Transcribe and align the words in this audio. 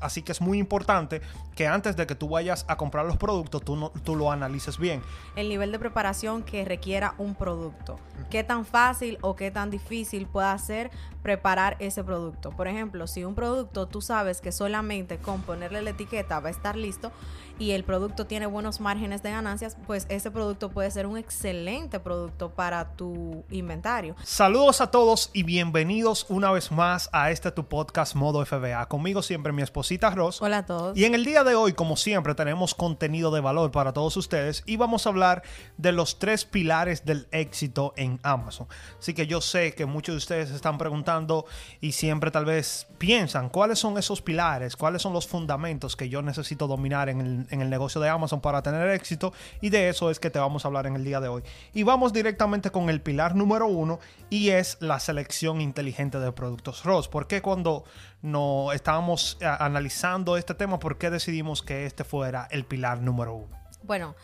Así 0.00 0.22
que 0.22 0.32
es 0.32 0.40
muy 0.40 0.58
importante 0.58 1.20
que 1.54 1.66
antes 1.66 1.96
de 1.96 2.06
que 2.06 2.14
tú 2.14 2.28
vayas 2.28 2.64
a 2.68 2.76
comprar 2.76 3.04
los 3.06 3.16
productos, 3.16 3.62
tú, 3.62 3.76
no, 3.76 3.90
tú 4.04 4.16
lo 4.16 4.30
analices 4.30 4.78
bien. 4.78 5.02
El 5.36 5.48
nivel 5.48 5.72
de 5.72 5.78
preparación 5.78 6.42
que 6.42 6.64
requiera 6.64 7.14
un 7.18 7.34
producto. 7.34 7.98
¿Qué 8.30 8.44
tan 8.44 8.64
fácil 8.64 9.18
o 9.22 9.34
qué 9.36 9.50
tan 9.50 9.70
difícil 9.70 10.26
puede 10.26 10.58
ser 10.58 10.90
preparar 11.22 11.76
ese 11.80 12.04
producto? 12.04 12.50
Por 12.50 12.68
ejemplo, 12.68 13.06
si 13.06 13.24
un 13.24 13.34
producto 13.34 13.86
tú 13.86 14.00
sabes 14.00 14.40
que 14.40 14.52
solamente 14.52 15.18
con 15.18 15.42
ponerle 15.42 15.82
la 15.82 15.90
etiqueta 15.90 16.40
va 16.40 16.48
a 16.48 16.52
estar 16.52 16.76
listo, 16.76 17.10
y 17.58 17.72
el 17.72 17.84
producto 17.84 18.26
tiene 18.26 18.46
buenos 18.46 18.80
márgenes 18.80 19.22
de 19.22 19.30
ganancias, 19.30 19.76
pues 19.86 20.06
ese 20.08 20.30
producto 20.30 20.70
puede 20.70 20.90
ser 20.90 21.06
un 21.06 21.18
excelente 21.18 22.00
producto 22.00 22.50
para 22.50 22.92
tu 22.96 23.44
inventario. 23.50 24.14
Saludos 24.22 24.80
a 24.80 24.90
todos 24.90 25.30
y 25.32 25.42
bienvenidos 25.42 26.26
una 26.28 26.50
vez 26.50 26.70
más 26.70 27.10
a 27.12 27.30
este 27.30 27.50
tu 27.50 27.64
podcast 27.64 28.14
Modo 28.14 28.44
FBA. 28.44 28.86
Conmigo 28.86 29.22
siempre 29.22 29.52
mi 29.52 29.62
esposita 29.62 30.10
Ross. 30.10 30.40
Hola 30.40 30.58
a 30.58 30.66
todos. 30.66 30.96
Y 30.96 31.04
en 31.04 31.14
el 31.14 31.24
día 31.24 31.44
de 31.44 31.54
hoy, 31.54 31.72
como 31.72 31.96
siempre, 31.96 32.34
tenemos 32.34 32.74
contenido 32.74 33.30
de 33.30 33.40
valor 33.40 33.70
para 33.70 33.92
todos 33.92 34.16
ustedes 34.16 34.62
y 34.66 34.76
vamos 34.76 35.06
a 35.06 35.10
hablar 35.10 35.42
de 35.76 35.92
los 35.92 36.18
tres 36.18 36.44
pilares 36.44 37.04
del 37.04 37.26
éxito 37.32 37.92
en 37.96 38.20
Amazon. 38.22 38.68
Así 38.98 39.14
que 39.14 39.26
yo 39.26 39.40
sé 39.40 39.74
que 39.74 39.86
muchos 39.86 40.14
de 40.14 40.18
ustedes 40.18 40.50
están 40.50 40.78
preguntando 40.78 41.46
y 41.80 41.92
siempre 41.92 42.30
tal 42.30 42.44
vez 42.44 42.86
piensan 42.98 43.48
cuáles 43.48 43.78
son 43.78 43.98
esos 43.98 44.22
pilares, 44.22 44.76
cuáles 44.76 45.02
son 45.02 45.12
los 45.12 45.26
fundamentos 45.26 45.96
que 45.96 46.08
yo 46.08 46.22
necesito 46.22 46.66
dominar 46.66 47.08
en 47.08 47.20
el, 47.20 47.47
en 47.50 47.60
el 47.60 47.70
negocio 47.70 48.00
de 48.00 48.08
Amazon 48.08 48.40
para 48.40 48.62
tener 48.62 48.88
éxito 48.90 49.32
y 49.60 49.70
de 49.70 49.88
eso 49.88 50.10
es 50.10 50.20
que 50.20 50.30
te 50.30 50.38
vamos 50.38 50.64
a 50.64 50.68
hablar 50.68 50.86
en 50.86 50.96
el 50.96 51.04
día 51.04 51.20
de 51.20 51.28
hoy. 51.28 51.42
Y 51.72 51.82
vamos 51.82 52.12
directamente 52.12 52.70
con 52.70 52.90
el 52.90 53.00
pilar 53.00 53.34
número 53.34 53.66
uno 53.66 53.98
y 54.30 54.50
es 54.50 54.76
la 54.80 55.00
selección 55.00 55.60
inteligente 55.60 56.18
de 56.18 56.32
productos 56.32 56.84
Ross. 56.84 57.08
¿Por 57.08 57.26
qué 57.26 57.42
cuando 57.42 57.84
no 58.22 58.72
estábamos 58.72 59.38
eh, 59.40 59.46
analizando 59.46 60.36
este 60.36 60.54
tema, 60.54 60.78
por 60.78 60.98
qué 60.98 61.10
decidimos 61.10 61.62
que 61.62 61.86
este 61.86 62.04
fuera 62.04 62.48
el 62.50 62.64
pilar 62.64 63.00
número 63.00 63.34
uno? 63.34 63.58
Bueno, 63.82 64.14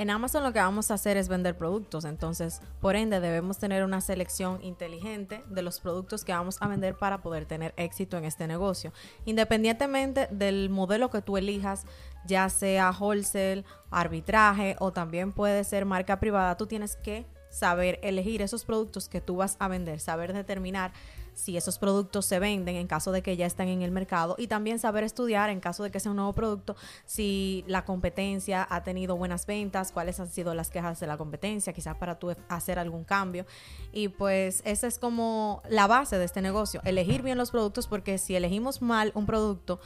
en 0.00 0.08
Amazon 0.08 0.42
lo 0.42 0.54
que 0.54 0.60
vamos 0.60 0.90
a 0.90 0.94
hacer 0.94 1.18
es 1.18 1.28
vender 1.28 1.58
productos, 1.58 2.06
entonces 2.06 2.62
por 2.80 2.96
ende 2.96 3.20
debemos 3.20 3.58
tener 3.58 3.84
una 3.84 4.00
selección 4.00 4.58
inteligente 4.64 5.44
de 5.50 5.60
los 5.60 5.78
productos 5.78 6.24
que 6.24 6.32
vamos 6.32 6.56
a 6.60 6.68
vender 6.68 6.96
para 6.96 7.20
poder 7.20 7.44
tener 7.44 7.74
éxito 7.76 8.16
en 8.16 8.24
este 8.24 8.46
negocio. 8.46 8.94
Independientemente 9.26 10.26
del 10.30 10.70
modelo 10.70 11.10
que 11.10 11.20
tú 11.20 11.36
elijas, 11.36 11.84
ya 12.24 12.48
sea 12.48 12.92
wholesale, 12.98 13.66
arbitraje 13.90 14.74
o 14.78 14.90
también 14.90 15.32
puede 15.32 15.64
ser 15.64 15.84
marca 15.84 16.18
privada, 16.18 16.56
tú 16.56 16.66
tienes 16.66 16.96
que 16.96 17.26
saber 17.50 17.98
elegir 18.02 18.42
esos 18.42 18.64
productos 18.64 19.08
que 19.08 19.20
tú 19.20 19.36
vas 19.36 19.56
a 19.58 19.68
vender, 19.68 20.00
saber 20.00 20.32
determinar 20.32 20.92
si 21.34 21.56
esos 21.56 21.78
productos 21.78 22.26
se 22.26 22.38
venden 22.38 22.76
en 22.76 22.86
caso 22.86 23.12
de 23.12 23.22
que 23.22 23.36
ya 23.36 23.46
estén 23.46 23.68
en 23.68 23.82
el 23.82 23.90
mercado 23.90 24.34
y 24.38 24.46
también 24.46 24.78
saber 24.78 25.04
estudiar 25.04 25.50
en 25.50 25.60
caso 25.60 25.82
de 25.82 25.90
que 25.90 26.00
sea 26.00 26.10
un 26.10 26.16
nuevo 26.16 26.32
producto 26.32 26.76
si 27.06 27.64
la 27.66 27.84
competencia 27.84 28.66
ha 28.68 28.82
tenido 28.82 29.16
buenas 29.16 29.46
ventas, 29.46 29.92
cuáles 29.92 30.20
han 30.20 30.28
sido 30.28 30.54
las 30.54 30.70
quejas 30.70 31.00
de 31.00 31.06
la 31.06 31.16
competencia, 31.16 31.72
quizás 31.72 31.96
para 31.96 32.18
tú 32.18 32.34
hacer 32.48 32.78
algún 32.78 33.04
cambio. 33.04 33.46
Y 33.92 34.08
pues 34.08 34.62
esa 34.64 34.86
es 34.86 34.98
como 34.98 35.62
la 35.68 35.86
base 35.86 36.18
de 36.18 36.24
este 36.24 36.42
negocio, 36.42 36.80
elegir 36.84 37.22
bien 37.22 37.38
los 37.38 37.50
productos 37.50 37.86
porque 37.86 38.18
si 38.18 38.36
elegimos 38.36 38.82
mal 38.82 39.12
un 39.14 39.26
producto, 39.26 39.80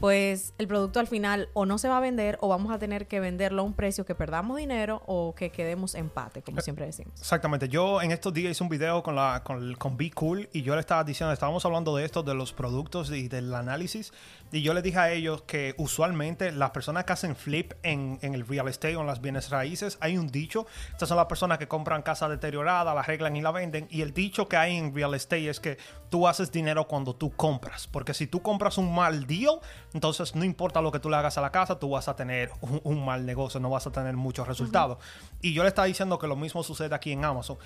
pues 0.00 0.54
el 0.58 0.66
producto 0.66 0.98
al 0.98 1.06
final 1.06 1.48
o 1.52 1.66
no 1.66 1.78
se 1.78 1.88
va 1.88 1.98
a 1.98 2.00
vender 2.00 2.38
o 2.40 2.48
vamos 2.48 2.72
a 2.72 2.78
tener 2.78 3.06
que 3.06 3.20
venderlo 3.20 3.62
a 3.62 3.64
un 3.64 3.74
precio 3.74 4.04
que 4.06 4.14
perdamos 4.14 4.56
dinero 4.56 5.02
o 5.06 5.34
que 5.34 5.50
quedemos 5.50 5.94
empate, 5.94 6.42
como 6.42 6.60
siempre 6.62 6.86
decimos. 6.86 7.12
Exactamente. 7.20 7.68
Yo 7.68 8.00
en 8.00 8.10
estos 8.10 8.32
días 8.32 8.52
hice 8.52 8.62
un 8.62 8.70
video 8.70 9.02
con, 9.02 9.14
la, 9.14 9.42
con, 9.44 9.74
con 9.74 9.96
Be 9.96 10.10
Cool 10.10 10.48
y 10.52 10.62
yo 10.62 10.74
le 10.74 10.80
estaba 10.80 11.04
diciendo, 11.04 11.32
estábamos 11.32 11.64
hablando 11.64 11.94
de 11.94 12.04
esto, 12.04 12.22
de 12.22 12.34
los 12.34 12.52
productos 12.52 13.10
y 13.10 13.28
del 13.28 13.54
análisis. 13.54 14.12
Y 14.52 14.62
yo 14.62 14.74
les 14.74 14.82
dije 14.82 14.98
a 14.98 15.12
ellos 15.12 15.42
que 15.42 15.74
usualmente 15.78 16.50
las 16.52 16.70
personas 16.70 17.04
que 17.04 17.12
hacen 17.12 17.36
flip 17.36 17.72
en, 17.82 18.18
en 18.22 18.34
el 18.34 18.46
real 18.46 18.68
estate 18.68 18.96
o 18.96 19.00
en 19.00 19.06
las 19.06 19.20
bienes 19.20 19.50
raíces, 19.50 19.96
hay 20.00 20.18
un 20.18 20.28
dicho. 20.28 20.66
Estas 20.92 21.08
son 21.08 21.16
las 21.16 21.26
personas 21.26 21.58
que 21.58 21.68
compran 21.68 22.02
casa 22.02 22.28
deteriorada, 22.28 22.92
la 22.94 23.00
arreglan 23.00 23.36
y 23.36 23.42
la 23.42 23.52
venden. 23.52 23.86
Y 23.90 24.02
el 24.02 24.12
dicho 24.12 24.48
que 24.48 24.56
hay 24.56 24.76
en 24.76 24.94
real 24.94 25.14
estate 25.14 25.48
es 25.48 25.60
que 25.60 25.78
tú 26.08 26.26
haces 26.26 26.50
dinero 26.50 26.88
cuando 26.88 27.14
tú 27.14 27.30
compras. 27.30 27.86
Porque 27.86 28.12
si 28.14 28.26
tú 28.26 28.42
compras 28.42 28.78
un 28.78 28.92
mal 28.94 29.26
deal, 29.26 29.60
entonces 29.94 30.34
no 30.34 30.44
importa 30.44 30.80
lo 30.80 30.90
que 30.90 30.98
tú 30.98 31.08
le 31.10 31.16
hagas 31.16 31.38
a 31.38 31.40
la 31.40 31.52
casa, 31.52 31.78
tú 31.78 31.90
vas 31.90 32.08
a 32.08 32.16
tener 32.16 32.50
un, 32.60 32.80
un 32.82 33.04
mal 33.04 33.24
negocio, 33.24 33.60
no 33.60 33.70
vas 33.70 33.86
a 33.86 33.92
tener 33.92 34.16
muchos 34.16 34.48
resultados. 34.48 34.98
Uh 34.98 35.00
-huh. 35.00 35.38
Y 35.42 35.52
yo 35.54 35.62
le 35.62 35.68
estaba 35.68 35.86
diciendo 35.86 36.18
que 36.18 36.26
lo 36.26 36.36
mismo 36.36 36.62
sucede 36.62 36.94
aquí 36.94 37.12
en 37.12 37.24
Amazon. 37.24 37.56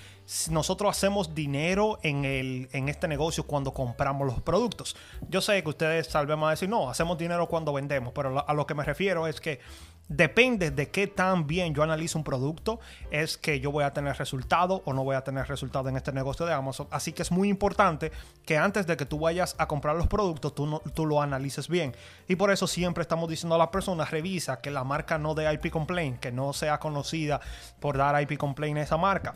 Nosotros 0.49 0.95
hacemos 0.95 1.33
dinero 1.33 1.99
en, 2.03 2.25
el, 2.25 2.69
en 2.71 2.89
este 2.89 3.07
negocio 3.07 3.45
cuando 3.45 3.73
compramos 3.73 4.27
los 4.27 4.41
productos. 4.41 4.95
Yo 5.29 5.41
sé 5.41 5.61
que 5.63 5.69
ustedes 5.69 6.09
tal 6.09 6.27
vez 6.27 6.37
van 6.37 6.47
a 6.47 6.51
decir, 6.51 6.69
no, 6.69 6.74
hacemos 6.89 7.17
dinero 7.17 7.47
cuando 7.47 7.73
vendemos, 7.73 8.13
pero 8.13 8.47
a 8.47 8.53
lo 8.53 8.65
que 8.65 8.73
me 8.73 8.83
refiero 8.83 9.27
es 9.27 9.39
que 9.41 9.59
depende 10.07 10.69
de 10.71 10.89
qué 10.89 11.07
tan 11.07 11.47
bien 11.47 11.73
yo 11.73 11.81
analizo 11.81 12.17
un 12.17 12.23
producto, 12.23 12.79
es 13.09 13.37
que 13.37 13.59
yo 13.59 13.71
voy 13.71 13.83
a 13.83 13.93
tener 13.93 14.15
resultado 14.17 14.83
o 14.85 14.93
no 14.93 15.03
voy 15.03 15.15
a 15.15 15.23
tener 15.23 15.47
resultado 15.47 15.89
en 15.89 15.97
este 15.97 16.11
negocio 16.11 16.45
de 16.45 16.53
Amazon. 16.53 16.87
Así 16.91 17.11
que 17.11 17.23
es 17.23 17.31
muy 17.31 17.49
importante 17.49 18.11
que 18.45 18.57
antes 18.57 18.85
de 18.85 18.97
que 18.97 19.05
tú 19.05 19.19
vayas 19.19 19.55
a 19.57 19.67
comprar 19.67 19.95
los 19.95 20.07
productos, 20.07 20.53
tú, 20.53 20.67
no, 20.67 20.79
tú 20.93 21.05
lo 21.05 21.21
analices 21.21 21.67
bien. 21.67 21.95
Y 22.27 22.35
por 22.35 22.51
eso 22.51 22.67
siempre 22.67 23.01
estamos 23.01 23.29
diciendo 23.29 23.55
a 23.55 23.57
la 23.57 23.71
persona, 23.71 24.05
revisa 24.05 24.61
que 24.61 24.69
la 24.69 24.83
marca 24.83 25.17
no 25.17 25.33
dé 25.33 25.51
IP 25.51 25.71
complaint, 25.71 26.19
que 26.19 26.31
no 26.31 26.53
sea 26.53 26.79
conocida 26.79 27.41
por 27.79 27.97
dar 27.97 28.21
IP 28.21 28.37
complaint 28.37 28.77
a 28.77 28.81
esa 28.81 28.97
marca. 28.97 29.35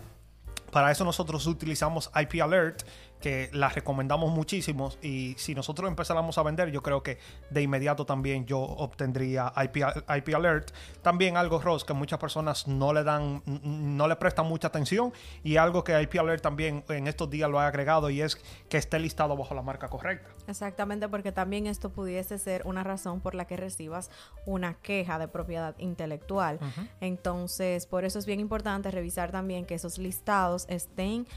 Para 0.71 0.91
eso 0.91 1.03
nosotros 1.03 1.47
utilizamos 1.47 2.11
IP 2.15 2.41
Alert, 2.41 2.83
que 3.21 3.49
la 3.53 3.69
recomendamos 3.69 4.31
muchísimo 4.31 4.91
y 5.01 5.35
si 5.37 5.53
nosotros 5.53 5.89
empezáramos 5.89 6.37
a 6.37 6.43
vender, 6.43 6.71
yo 6.71 6.81
creo 6.81 7.03
que 7.03 7.17
de 7.49 7.61
inmediato 7.61 8.05
también 8.05 8.45
yo 8.45 8.59
obtendría 8.59 9.51
IP, 9.57 9.77
IP 10.17 10.35
Alert. 10.35 10.71
También 11.01 11.37
algo, 11.37 11.59
Ross, 11.59 11.83
que 11.83 11.93
muchas 11.93 12.19
personas 12.19 12.67
no 12.67 12.93
le 12.93 13.03
dan, 13.03 13.41
no 13.45 14.07
le 14.07 14.15
prestan 14.15 14.45
mucha 14.45 14.67
atención 14.67 15.13
y 15.43 15.57
algo 15.57 15.83
que 15.83 16.01
IP 16.01 16.15
Alert 16.19 16.41
también 16.41 16.83
en 16.89 17.07
estos 17.07 17.29
días 17.29 17.49
lo 17.49 17.59
ha 17.59 17.67
agregado 17.67 18.09
y 18.09 18.21
es 18.21 18.37
que 18.69 18.77
esté 18.77 18.99
listado 18.99 19.35
bajo 19.35 19.53
la 19.53 19.61
marca 19.61 19.89
correcta. 19.89 20.29
Exactamente, 20.47 21.07
porque 21.09 21.31
también 21.31 21.67
esto 21.67 21.89
pudiese 21.89 22.37
ser 22.37 22.61
una 22.65 22.83
razón 22.83 23.19
por 23.19 23.35
la 23.35 23.45
que 23.45 23.57
recibas 23.57 24.09
una 24.45 24.75
queja 24.75 25.19
de 25.19 25.27
propiedad 25.27 25.75
intelectual. 25.77 26.59
Uh 26.61 26.65
-huh. 26.65 26.89
Entonces, 27.01 27.85
por 27.85 28.05
eso 28.05 28.19
es 28.19 28.25
bien 28.25 28.39
importante 28.39 28.91
revisar 28.91 29.31
también 29.31 29.65
que 29.65 29.75
esos 29.75 29.97
listados 29.97 30.65
estén 30.69 31.27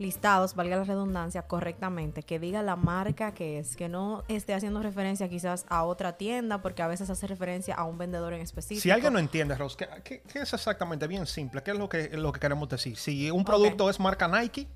listados, 0.00 0.54
valga 0.54 0.76
la 0.76 0.84
redundancia, 0.84 1.42
correctamente, 1.42 2.22
que 2.22 2.38
diga 2.38 2.62
la 2.62 2.74
marca 2.74 3.32
que 3.32 3.58
es, 3.58 3.76
que 3.76 3.88
no 3.88 4.24
esté 4.28 4.54
haciendo 4.54 4.82
referencia 4.82 5.28
quizás 5.28 5.66
a 5.68 5.84
otra 5.84 6.16
tienda, 6.16 6.62
porque 6.62 6.82
a 6.82 6.88
veces 6.88 7.10
hace 7.10 7.26
referencia 7.26 7.74
a 7.74 7.84
un 7.84 7.98
vendedor 7.98 8.32
en 8.32 8.40
específico. 8.40 8.82
Si 8.82 8.90
alguien 8.90 9.12
no 9.12 9.18
entiende, 9.18 9.54
Ross, 9.54 9.76
¿qué, 9.76 9.86
qué, 10.02 10.22
qué 10.22 10.40
es 10.40 10.52
exactamente 10.52 11.06
bien 11.06 11.26
simple? 11.26 11.62
¿Qué 11.62 11.72
es 11.72 11.78
lo 11.78 11.88
que, 11.88 12.08
lo 12.16 12.32
que 12.32 12.40
queremos 12.40 12.68
decir? 12.68 12.96
Si 12.96 13.30
un 13.30 13.44
producto 13.44 13.84
okay. 13.84 13.90
es 13.90 14.00
marca 14.00 14.26
Nike, 14.26 14.66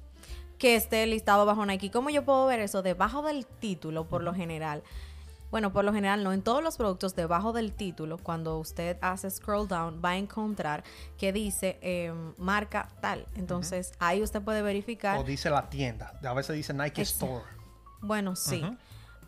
que 0.58 0.76
esté 0.76 1.06
listado 1.06 1.46
bajo 1.46 1.66
Nike. 1.66 1.90
¿Cómo 1.90 2.10
yo 2.10 2.24
puedo 2.24 2.46
ver 2.46 2.60
eso? 2.60 2.82
Debajo 2.82 3.22
del 3.22 3.46
título, 3.46 4.08
por 4.08 4.22
lo 4.22 4.34
general. 4.34 4.82
Bueno, 5.54 5.72
por 5.72 5.84
lo 5.84 5.92
general 5.92 6.24
no. 6.24 6.32
En 6.32 6.42
todos 6.42 6.64
los 6.64 6.76
productos 6.76 7.14
debajo 7.14 7.52
del 7.52 7.70
título, 7.70 8.18
cuando 8.18 8.58
usted 8.58 8.98
hace 9.00 9.30
scroll 9.30 9.68
down, 9.68 10.02
va 10.04 10.10
a 10.10 10.16
encontrar 10.16 10.82
que 11.16 11.32
dice 11.32 11.78
eh, 11.80 12.12
marca 12.38 12.88
tal. 13.00 13.28
Entonces 13.36 13.90
uh 13.90 13.92
-huh. 13.92 13.96
ahí 14.00 14.20
usted 14.20 14.42
puede 14.42 14.62
verificar. 14.62 15.16
O 15.16 15.22
dice 15.22 15.50
la 15.50 15.70
tienda. 15.70 16.18
A 16.24 16.34
veces 16.34 16.56
dice 16.56 16.74
Nike 16.74 17.02
es, 17.02 17.12
Store. 17.12 17.44
Bueno, 18.00 18.34
sí. 18.34 18.62
Uh 18.64 18.66
-huh. 18.66 18.78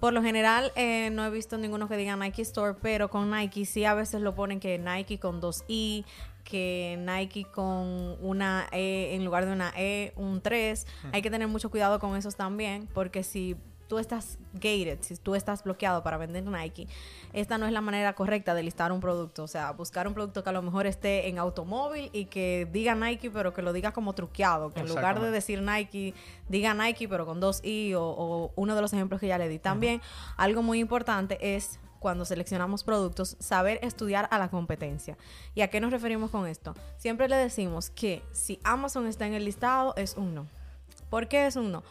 Por 0.01 0.15
lo 0.15 0.21
general 0.21 0.73
eh, 0.75 1.11
no 1.11 1.25
he 1.25 1.31
visto 1.31 1.59
ninguno 1.59 1.87
que 1.87 1.97
diga 1.97 2.17
Nike 2.17 2.43
Store, 2.43 2.75
pero 2.83 3.09
con 3.09 3.31
Nike 3.31 3.65
sí 3.65 3.85
a 3.85 3.95
veces 3.95 4.21
lo 4.21 4.35
ponen 4.35 4.59
que 4.59 4.79
Nike 4.79 5.21
con 5.21 5.41
dos 5.41 5.63
i, 5.69 6.05
que 6.43 6.99
Nike 6.99 7.45
con 7.45 8.17
una 8.21 8.67
E 8.73 9.15
en 9.15 9.25
lugar 9.25 9.47
de 9.47 9.53
una 9.53 9.73
E, 9.77 10.13
un 10.17 10.41
3. 10.41 10.87
Uh 11.05 11.07
-huh. 11.07 11.11
Hay 11.15 11.23
que 11.23 11.31
tener 11.31 11.47
mucho 11.47 11.71
cuidado 11.71 12.01
con 12.01 12.17
esos 12.17 12.35
también, 12.35 12.89
porque 12.93 13.23
si 13.23 13.57
tú 13.89 13.99
estás 13.99 14.39
gated, 14.55 14.99
si 15.01 15.17
tú 15.17 15.35
estás 15.35 15.63
bloqueado 15.63 16.03
para 16.03 16.17
vender 16.17 16.45
Nike, 16.45 16.89
esta 17.33 17.59
no 17.59 17.67
es 17.67 17.73
la 17.73 17.81
manera 17.81 18.15
correcta 18.15 18.55
de 18.55 18.63
listar 18.63 18.93
un 18.93 19.01
producto. 19.01 19.45
O 19.45 19.49
sea, 19.49 19.73
buscar 19.73 20.09
un 20.09 20.15
producto 20.15 20.43
que 20.43 20.51
a 20.51 20.53
lo 20.53 20.63
mejor 20.63 20.87
esté 20.87 21.29
en 21.29 21.39
automóvil 21.39 22.11
y 22.13 22.27
que 22.27 22.69
diga 22.73 22.95
Nike, 22.95 23.31
pero 23.31 23.53
que 23.53 23.63
lo 23.63 23.73
diga 23.73 23.93
como 23.93 24.15
truqueado. 24.15 24.73
Que 24.73 24.81
en 24.81 24.89
lugar 24.89 25.21
de 25.21 25.31
decir 25.31 25.63
Nike, 25.63 26.15
diga 26.49 26.75
Nike, 26.75 27.09
pero 27.09 27.27
con 27.27 27.41
dos 27.41 27.65
I 27.65 27.95
o, 27.95 28.03
o 28.03 28.53
uno 28.57 28.75
de 28.75 28.83
los 28.83 28.93
ejemplos 28.93 29.21
que 29.21 29.29
ya 29.29 29.39
le 29.39 29.49
di. 29.49 29.59
También, 29.59 29.97
uh 29.97 29.99
-huh. 29.99 30.35
algo 30.37 30.63
muy 30.63 30.81
importante 30.81 31.55
es 31.55 31.79
cuando 31.99 32.25
seleccionamos 32.25 32.85
productos, 32.85 33.37
saber 33.41 33.81
estudiar 33.83 34.29
a 34.31 34.39
la 34.39 34.49
competencia. 34.49 35.17
¿Y 35.55 35.63
a 35.63 35.69
qué 35.69 35.81
nos 35.81 35.91
referimos 35.91 36.31
con 36.31 36.47
esto? 36.47 36.75
Siempre 36.99 37.29
le 37.29 37.37
decimos 37.37 37.91
que 37.91 38.23
si 38.33 38.61
Amazon 38.63 39.07
está 39.07 39.27
en 39.27 39.35
el 39.35 39.45
listado, 39.45 39.95
es 39.97 40.15
un 40.17 40.35
no. 40.35 40.47
¿Por 41.11 41.27
qué 41.27 41.47
es 41.47 41.57
un 41.57 41.73
no? 41.73 41.83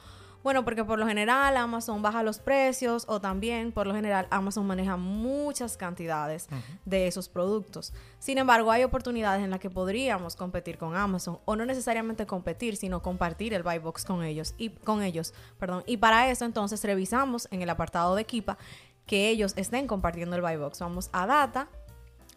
Bueno, 0.45 0.63
porque 0.63 0.85
por 0.85 0.99
lo 0.99 1.07
general 1.07 1.57
Amazon 1.57 2.03
baja 2.03 2.21
los 2.21 2.37
precios 2.37 3.05
o 3.07 3.19
también 3.19 3.71
por 3.71 3.87
lo 3.87 3.95
general 3.95 4.27
Amazon 4.29 4.67
maneja 4.67 4.95
muchas 4.95 5.75
cantidades 5.75 6.47
uh 6.51 6.53
-huh. 6.53 6.79
de 6.85 7.07
esos 7.07 7.29
productos. 7.29 7.93
Sin 8.19 8.37
embargo, 8.37 8.69
hay 8.69 8.83
oportunidades 8.83 9.43
en 9.43 9.49
las 9.49 9.59
que 9.59 9.71
podríamos 9.71 10.35
competir 10.35 10.77
con 10.77 10.95
Amazon 10.95 11.39
o 11.45 11.55
no 11.55 11.65
necesariamente 11.65 12.27
competir, 12.27 12.75
sino 12.75 13.01
compartir 13.01 13.55
el 13.55 13.63
buy 13.63 13.79
box 13.79 14.05
con 14.05 14.23
ellos 14.23 14.53
y 14.59 14.69
con 14.69 15.01
ellos, 15.01 15.33
perdón. 15.57 15.83
Y 15.87 15.97
para 15.97 16.29
eso 16.29 16.45
entonces 16.45 16.83
revisamos 16.83 17.47
en 17.49 17.63
el 17.63 17.69
apartado 17.71 18.13
de 18.13 18.21
Equipa 18.21 18.59
que 19.07 19.29
ellos 19.29 19.53
estén 19.55 19.87
compartiendo 19.87 20.35
el 20.35 20.43
buy 20.43 20.57
box. 20.57 20.79
Vamos 20.79 21.09
a 21.11 21.25
data, 21.25 21.69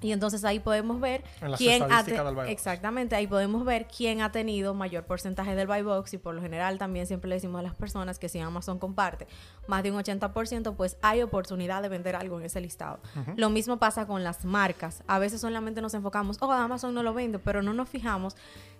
y 0.01 0.13
entonces 0.13 0.45
ahí 0.45 0.61
podemos 0.61 1.01
ver 1.01 1.25
quién 1.57 1.83
ha 1.91 2.05
exactamente 2.47 3.17
ahí 3.17 3.27
podemos 3.27 3.65
ver 3.65 3.87
quién 3.87 4.21
ha 4.21 4.31
tenido 4.31 4.75
mayor 4.75 5.05
porcentaje 5.05 5.55
del 5.55 5.67
buy 5.67 5.83
box 5.83 6.15
y 6.15 6.19
por 6.19 6.35
lo 6.35 6.43
general 6.43 6.79
también 6.79 7.07
siempre 7.07 7.29
le 7.29 7.37
decimos 7.37 7.59
a 7.59 7.63
las 7.63 7.75
personas 7.75 8.19
que 8.19 8.29
si 8.29 8.39
Amazon 8.39 8.79
comparte 8.79 9.27
más 9.67 9.83
de 9.83 9.91
un 9.91 9.99
80% 9.99 10.77
pues 10.77 10.97
hay 11.03 11.23
oportunidad 11.23 11.83
de 11.83 11.89
vender 11.89 12.17
algo 12.17 12.39
en 12.39 12.47
ese 12.47 12.61
listado. 12.61 13.01
Lo 13.37 13.51
mismo 13.51 13.79
pasa 13.79 14.07
con 14.07 14.25
las 14.25 14.45
marcas. 14.45 15.03
A 15.07 15.19
veces 15.19 15.41
solamente 15.41 15.81
nos 15.83 15.95
enfocamos, 15.95 16.39
oh, 16.41 16.51
Amazon 16.51 16.95
no 16.95 17.03
lo 17.03 17.15
vende, 17.15 17.39
pero 17.39 17.63
no 17.63 17.73
nos 17.75 17.89
fijamos 17.89 18.37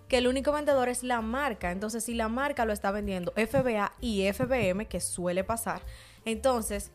que 0.07 0.17
el 0.17 0.27
único 0.27 0.51
vendedor 0.51 0.89
es 0.89 1.03
la 1.03 1.21
marca. 1.21 1.71
Entonces, 1.71 2.03
si 2.03 2.15
la 2.15 2.27
marca 2.29 2.65
lo 2.65 2.73
está 2.73 2.91
vendiendo 2.91 3.31
FBA 3.33 3.93
y 4.01 4.27
FBM, 4.33 4.87
que 4.87 4.99
suele 4.99 5.43
pasar, 5.43 5.83
entonces 6.25 6.91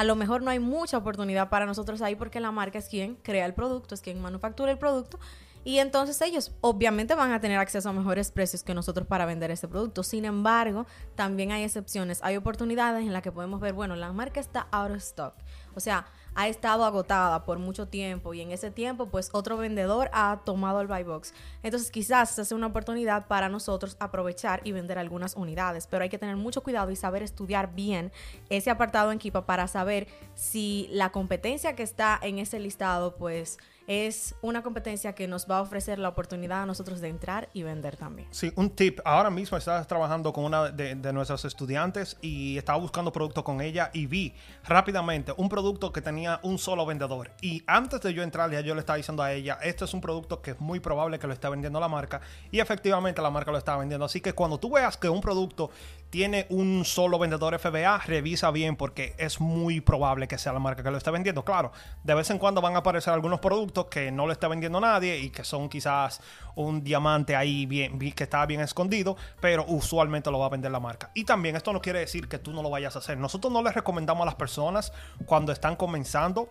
a 0.00 0.04
lo 0.04 0.16
mejor 0.16 0.40
no 0.40 0.50
hay 0.50 0.58
mucha 0.58 0.96
oportunidad 0.96 1.50
para 1.50 1.66
nosotros 1.66 2.00
ahí 2.00 2.16
porque 2.16 2.40
la 2.40 2.50
marca 2.50 2.78
es 2.78 2.88
quien 2.88 3.16
crea 3.16 3.44
el 3.44 3.52
producto, 3.52 3.94
es 3.94 4.00
quien 4.00 4.18
manufactura 4.18 4.72
el 4.72 4.78
producto. 4.78 5.20
Y 5.62 5.76
entonces 5.76 6.18
ellos 6.22 6.52
obviamente 6.62 7.14
van 7.14 7.32
a 7.32 7.40
tener 7.42 7.58
acceso 7.58 7.90
a 7.90 7.92
mejores 7.92 8.30
precios 8.30 8.62
que 8.62 8.72
nosotros 8.72 9.06
para 9.06 9.26
vender 9.26 9.50
ese 9.50 9.68
producto. 9.68 10.02
Sin 10.02 10.24
embargo, 10.24 10.86
también 11.16 11.52
hay 11.52 11.64
excepciones. 11.64 12.20
Hay 12.22 12.38
oportunidades 12.38 13.02
en 13.02 13.12
las 13.12 13.20
que 13.20 13.30
podemos 13.30 13.60
ver, 13.60 13.74
bueno, 13.74 13.94
la 13.94 14.10
marca 14.14 14.40
está 14.40 14.68
out 14.70 14.90
of 14.90 14.96
stock. 14.96 15.34
O 15.74 15.80
sea, 15.80 16.06
ha 16.34 16.48
estado 16.48 16.84
agotada 16.84 17.44
por 17.44 17.58
mucho 17.58 17.88
tiempo 17.88 18.34
y 18.34 18.40
en 18.40 18.50
ese 18.50 18.70
tiempo 18.70 19.06
pues 19.06 19.30
otro 19.32 19.56
vendedor 19.56 20.10
ha 20.12 20.40
tomado 20.44 20.80
el 20.80 20.86
buy 20.86 21.02
box. 21.02 21.34
Entonces 21.62 21.90
quizás 21.90 22.38
es 22.38 22.52
una 22.52 22.68
oportunidad 22.68 23.26
para 23.26 23.48
nosotros 23.48 23.96
aprovechar 24.00 24.60
y 24.64 24.72
vender 24.72 24.98
algunas 24.98 25.36
unidades, 25.36 25.86
pero 25.86 26.02
hay 26.02 26.08
que 26.08 26.18
tener 26.18 26.36
mucho 26.36 26.62
cuidado 26.62 26.90
y 26.90 26.96
saber 26.96 27.22
estudiar 27.22 27.74
bien 27.74 28.12
ese 28.48 28.70
apartado 28.70 29.12
en 29.12 29.18
Kipa 29.18 29.46
para 29.46 29.68
saber 29.68 30.08
si 30.34 30.88
la 30.90 31.10
competencia 31.10 31.74
que 31.74 31.82
está 31.82 32.18
en 32.22 32.38
ese 32.38 32.58
listado 32.58 33.16
pues 33.16 33.58
es 33.86 34.34
una 34.42 34.62
competencia 34.62 35.14
que 35.14 35.26
nos 35.26 35.50
va 35.50 35.58
a 35.58 35.62
ofrecer 35.62 35.98
la 35.98 36.08
oportunidad 36.08 36.62
a 36.62 36.66
nosotros 36.66 37.00
de 37.00 37.08
entrar 37.08 37.48
y 37.52 37.62
vender 37.62 37.96
también. 37.96 38.28
Sí, 38.30 38.52
un 38.56 38.70
tip. 38.70 39.00
Ahora 39.04 39.30
mismo 39.30 39.58
estaba 39.58 39.84
trabajando 39.84 40.32
con 40.32 40.44
una 40.44 40.70
de, 40.70 40.94
nuestras 41.12 41.44
estudiantes 41.44 42.16
y 42.20 42.56
estaba 42.58 42.78
buscando 42.78 43.12
producto 43.12 43.42
con 43.42 43.60
ella 43.60 43.90
y 43.92 44.06
vi 44.06 44.34
rápidamente 44.64 45.32
un 45.36 45.48
producto 45.48 45.92
que 45.92 46.02
tenía 46.02 46.40
un 46.42 46.58
solo 46.58 46.86
vendedor. 46.86 47.30
Y 47.40 47.62
antes 47.66 48.00
de 48.00 48.14
yo 48.14 48.22
entrar, 48.22 48.50
ya 48.50 48.60
yo 48.60 48.74
le 48.74 48.80
estaba 48.80 48.96
diciendo 48.96 49.22
a 49.22 49.32
ella, 49.32 49.58
este 49.62 49.84
es 49.84 49.94
un 49.94 50.00
producto 50.00 50.40
que 50.40 50.52
es 50.52 50.60
muy 50.60 50.80
probable 50.80 51.18
que 51.18 51.26
lo 51.26 51.32
esté 51.32 51.48
vendiendo 51.48 51.80
la 51.80 51.88
marca. 51.88 52.20
Y 52.50 52.60
efectivamente 52.60 53.20
la 53.22 53.30
marca 53.30 53.50
lo 53.50 53.58
estaba 53.58 53.78
vendiendo. 53.78 54.04
Así 54.04 54.20
que 54.20 54.32
cuando 54.32 54.58
tú 54.58 54.70
veas 54.70 54.96
que 54.96 55.08
un 55.08 55.20
producto 55.20 55.70
tiene 56.10 56.46
un 56.50 56.84
solo 56.84 57.18
vendedor 57.18 57.58
FBA, 57.58 57.98
revisa 57.98 58.50
bien 58.50 58.76
porque 58.76 59.14
es 59.16 59.40
muy 59.40 59.80
probable 59.80 60.26
que 60.28 60.38
sea 60.38 60.52
la 60.52 60.58
marca 60.58 60.82
que 60.82 60.90
lo 60.90 60.98
esté 60.98 61.10
vendiendo. 61.10 61.44
Claro, 61.44 61.72
de 62.02 62.14
vez 62.14 62.28
en 62.30 62.38
cuando 62.38 62.60
van 62.60 62.74
a 62.74 62.78
aparecer 62.78 63.14
algunos 63.14 63.40
productos 63.40 63.86
que 63.86 64.10
no 64.10 64.26
le 64.26 64.32
está 64.32 64.48
vendiendo 64.48 64.80
nadie 64.80 65.18
y 65.18 65.30
que 65.30 65.44
son 65.44 65.68
quizás 65.68 66.20
un 66.56 66.82
diamante 66.82 67.36
ahí 67.36 67.64
bien, 67.64 67.98
que 67.98 68.24
está 68.24 68.44
bien 68.44 68.60
escondido, 68.60 69.16
pero 69.40 69.64
usualmente 69.66 70.30
lo 70.30 70.40
va 70.40 70.46
a 70.46 70.50
vender 70.50 70.72
la 70.72 70.80
marca. 70.80 71.10
Y 71.14 71.24
también 71.24 71.54
esto 71.54 71.72
no 71.72 71.80
quiere 71.80 72.00
decir 72.00 72.28
que 72.28 72.38
tú 72.38 72.52
no 72.52 72.62
lo 72.62 72.70
vayas 72.70 72.96
a 72.96 72.98
hacer. 72.98 73.16
Nosotros 73.16 73.52
no 73.52 73.62
les 73.62 73.74
recomendamos 73.74 74.22
a 74.22 74.26
las 74.26 74.34
personas 74.34 74.92
cuando 75.26 75.52
están 75.52 75.76
comenzando 75.76 76.50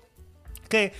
que 0.69 0.93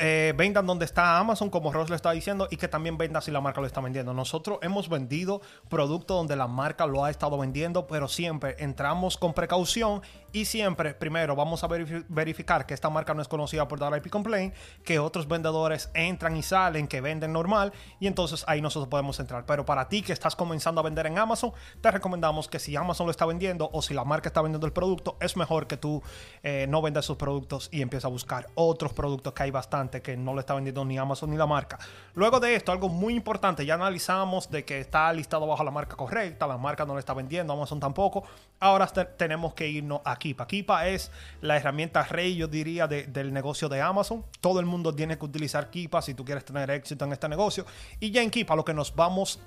eh, 0.00 0.32
vendan 0.36 0.66
donde 0.66 0.84
está 0.84 1.18
Amazon, 1.18 1.50
como 1.50 1.72
Ross 1.72 1.90
le 1.90 1.96
está 1.96 2.12
diciendo, 2.12 2.48
y 2.50 2.56
que 2.56 2.68
también 2.68 2.98
venda 2.98 3.20
si 3.20 3.30
la 3.30 3.40
marca 3.40 3.60
lo 3.60 3.66
está 3.66 3.80
vendiendo. 3.80 4.14
Nosotros 4.14 4.58
hemos 4.62 4.88
vendido 4.88 5.40
productos 5.68 6.16
donde 6.16 6.36
la 6.36 6.46
marca 6.46 6.86
lo 6.86 7.04
ha 7.04 7.10
estado 7.10 7.38
vendiendo, 7.38 7.86
pero 7.86 8.08
siempre 8.08 8.56
entramos 8.58 9.16
con 9.16 9.34
precaución 9.34 10.02
y 10.32 10.44
siempre, 10.44 10.94
primero, 10.94 11.36
vamos 11.36 11.62
a 11.64 11.68
verificar 11.68 12.66
que 12.66 12.74
esta 12.74 12.90
marca 12.90 13.14
no 13.14 13.22
es 13.22 13.28
conocida 13.28 13.68
por 13.68 13.78
dar 13.78 13.96
IP 13.96 14.08
complaint, 14.08 14.54
que 14.84 14.98
otros 14.98 15.28
vendedores 15.28 15.90
entran 15.94 16.36
y 16.36 16.42
salen, 16.42 16.88
que 16.88 17.00
venden 17.00 17.32
normal, 17.32 17.72
y 18.00 18.06
entonces 18.06 18.44
ahí 18.46 18.60
nosotros 18.60 18.88
podemos 18.88 19.18
entrar. 19.20 19.44
Pero 19.46 19.64
para 19.64 19.88
ti 19.88 20.02
que 20.02 20.12
estás 20.12 20.36
comenzando 20.36 20.80
a 20.80 20.84
vender 20.84 21.06
en 21.06 21.18
Amazon, 21.18 21.52
te 21.80 21.90
recomendamos 21.90 22.48
que 22.48 22.58
si 22.58 22.76
Amazon 22.76 23.06
lo 23.06 23.10
está 23.10 23.26
vendiendo 23.26 23.68
o 23.72 23.82
si 23.82 23.94
la 23.94 24.04
marca 24.04 24.28
está 24.28 24.40
vendiendo 24.42 24.66
el 24.66 24.72
producto, 24.72 25.16
es 25.20 25.36
mejor 25.36 25.66
que 25.66 25.76
tú 25.76 26.02
eh, 26.42 26.66
no 26.68 26.82
vendas 26.82 27.04
sus 27.04 27.16
productos 27.16 27.68
y 27.70 27.82
empieces 27.82 28.04
a 28.04 28.08
buscar 28.08 28.48
otros 28.54 28.92
productos 28.92 29.32
que 29.32 29.42
hay 29.42 29.50
bastante 29.50 30.02
que 30.02 30.16
no 30.16 30.34
le 30.34 30.40
está 30.40 30.54
vendiendo 30.54 30.84
ni 30.84 30.98
Amazon 30.98 31.30
ni 31.30 31.36
la 31.36 31.46
marca. 31.46 31.78
Luego 32.14 32.40
de 32.40 32.54
esto, 32.54 32.72
algo 32.72 32.88
muy 32.88 33.14
importante, 33.14 33.66
ya 33.66 33.74
analizamos 33.74 34.50
de 34.50 34.64
que 34.64 34.80
está 34.80 35.12
listado 35.12 35.46
bajo 35.46 35.64
la 35.64 35.70
marca 35.70 35.96
correcta, 35.96 36.46
la 36.46 36.56
marca 36.56 36.84
no 36.84 36.94
le 36.94 37.00
está 37.00 37.14
vendiendo, 37.14 37.52
Amazon 37.52 37.80
tampoco. 37.80 38.24
Ahora 38.60 38.86
tenemos 38.86 39.54
que 39.54 39.68
irnos 39.68 40.00
a 40.04 40.16
Kipa. 40.22 40.46
Kipa 40.46 40.86
es 40.86 41.10
la 41.40 41.56
herramienta 41.56 42.04
rey, 42.04 42.36
yo 42.36 42.46
diría, 42.46 42.86
del 42.86 43.32
negocio 43.32 43.68
de 43.68 43.80
Amazon. 43.80 44.24
Todo 44.40 44.60
el 44.60 44.66
mundo 44.66 44.94
tiene 44.94 45.18
que 45.18 45.24
utilizar 45.24 45.68
Kipa 45.68 46.00
si 46.00 46.14
tú 46.14 46.24
quieres 46.24 46.44
tener 46.44 46.70
éxito 46.70 47.04
en 47.04 47.12
este 47.12 47.28
negocio. 47.28 47.66
Y 47.98 48.12
ya 48.12 48.22
en 48.22 48.30
Kipa 48.30 48.54
lo 48.54 48.64
que 48.64 48.72
nos 48.72 48.94
vamos 48.94 49.40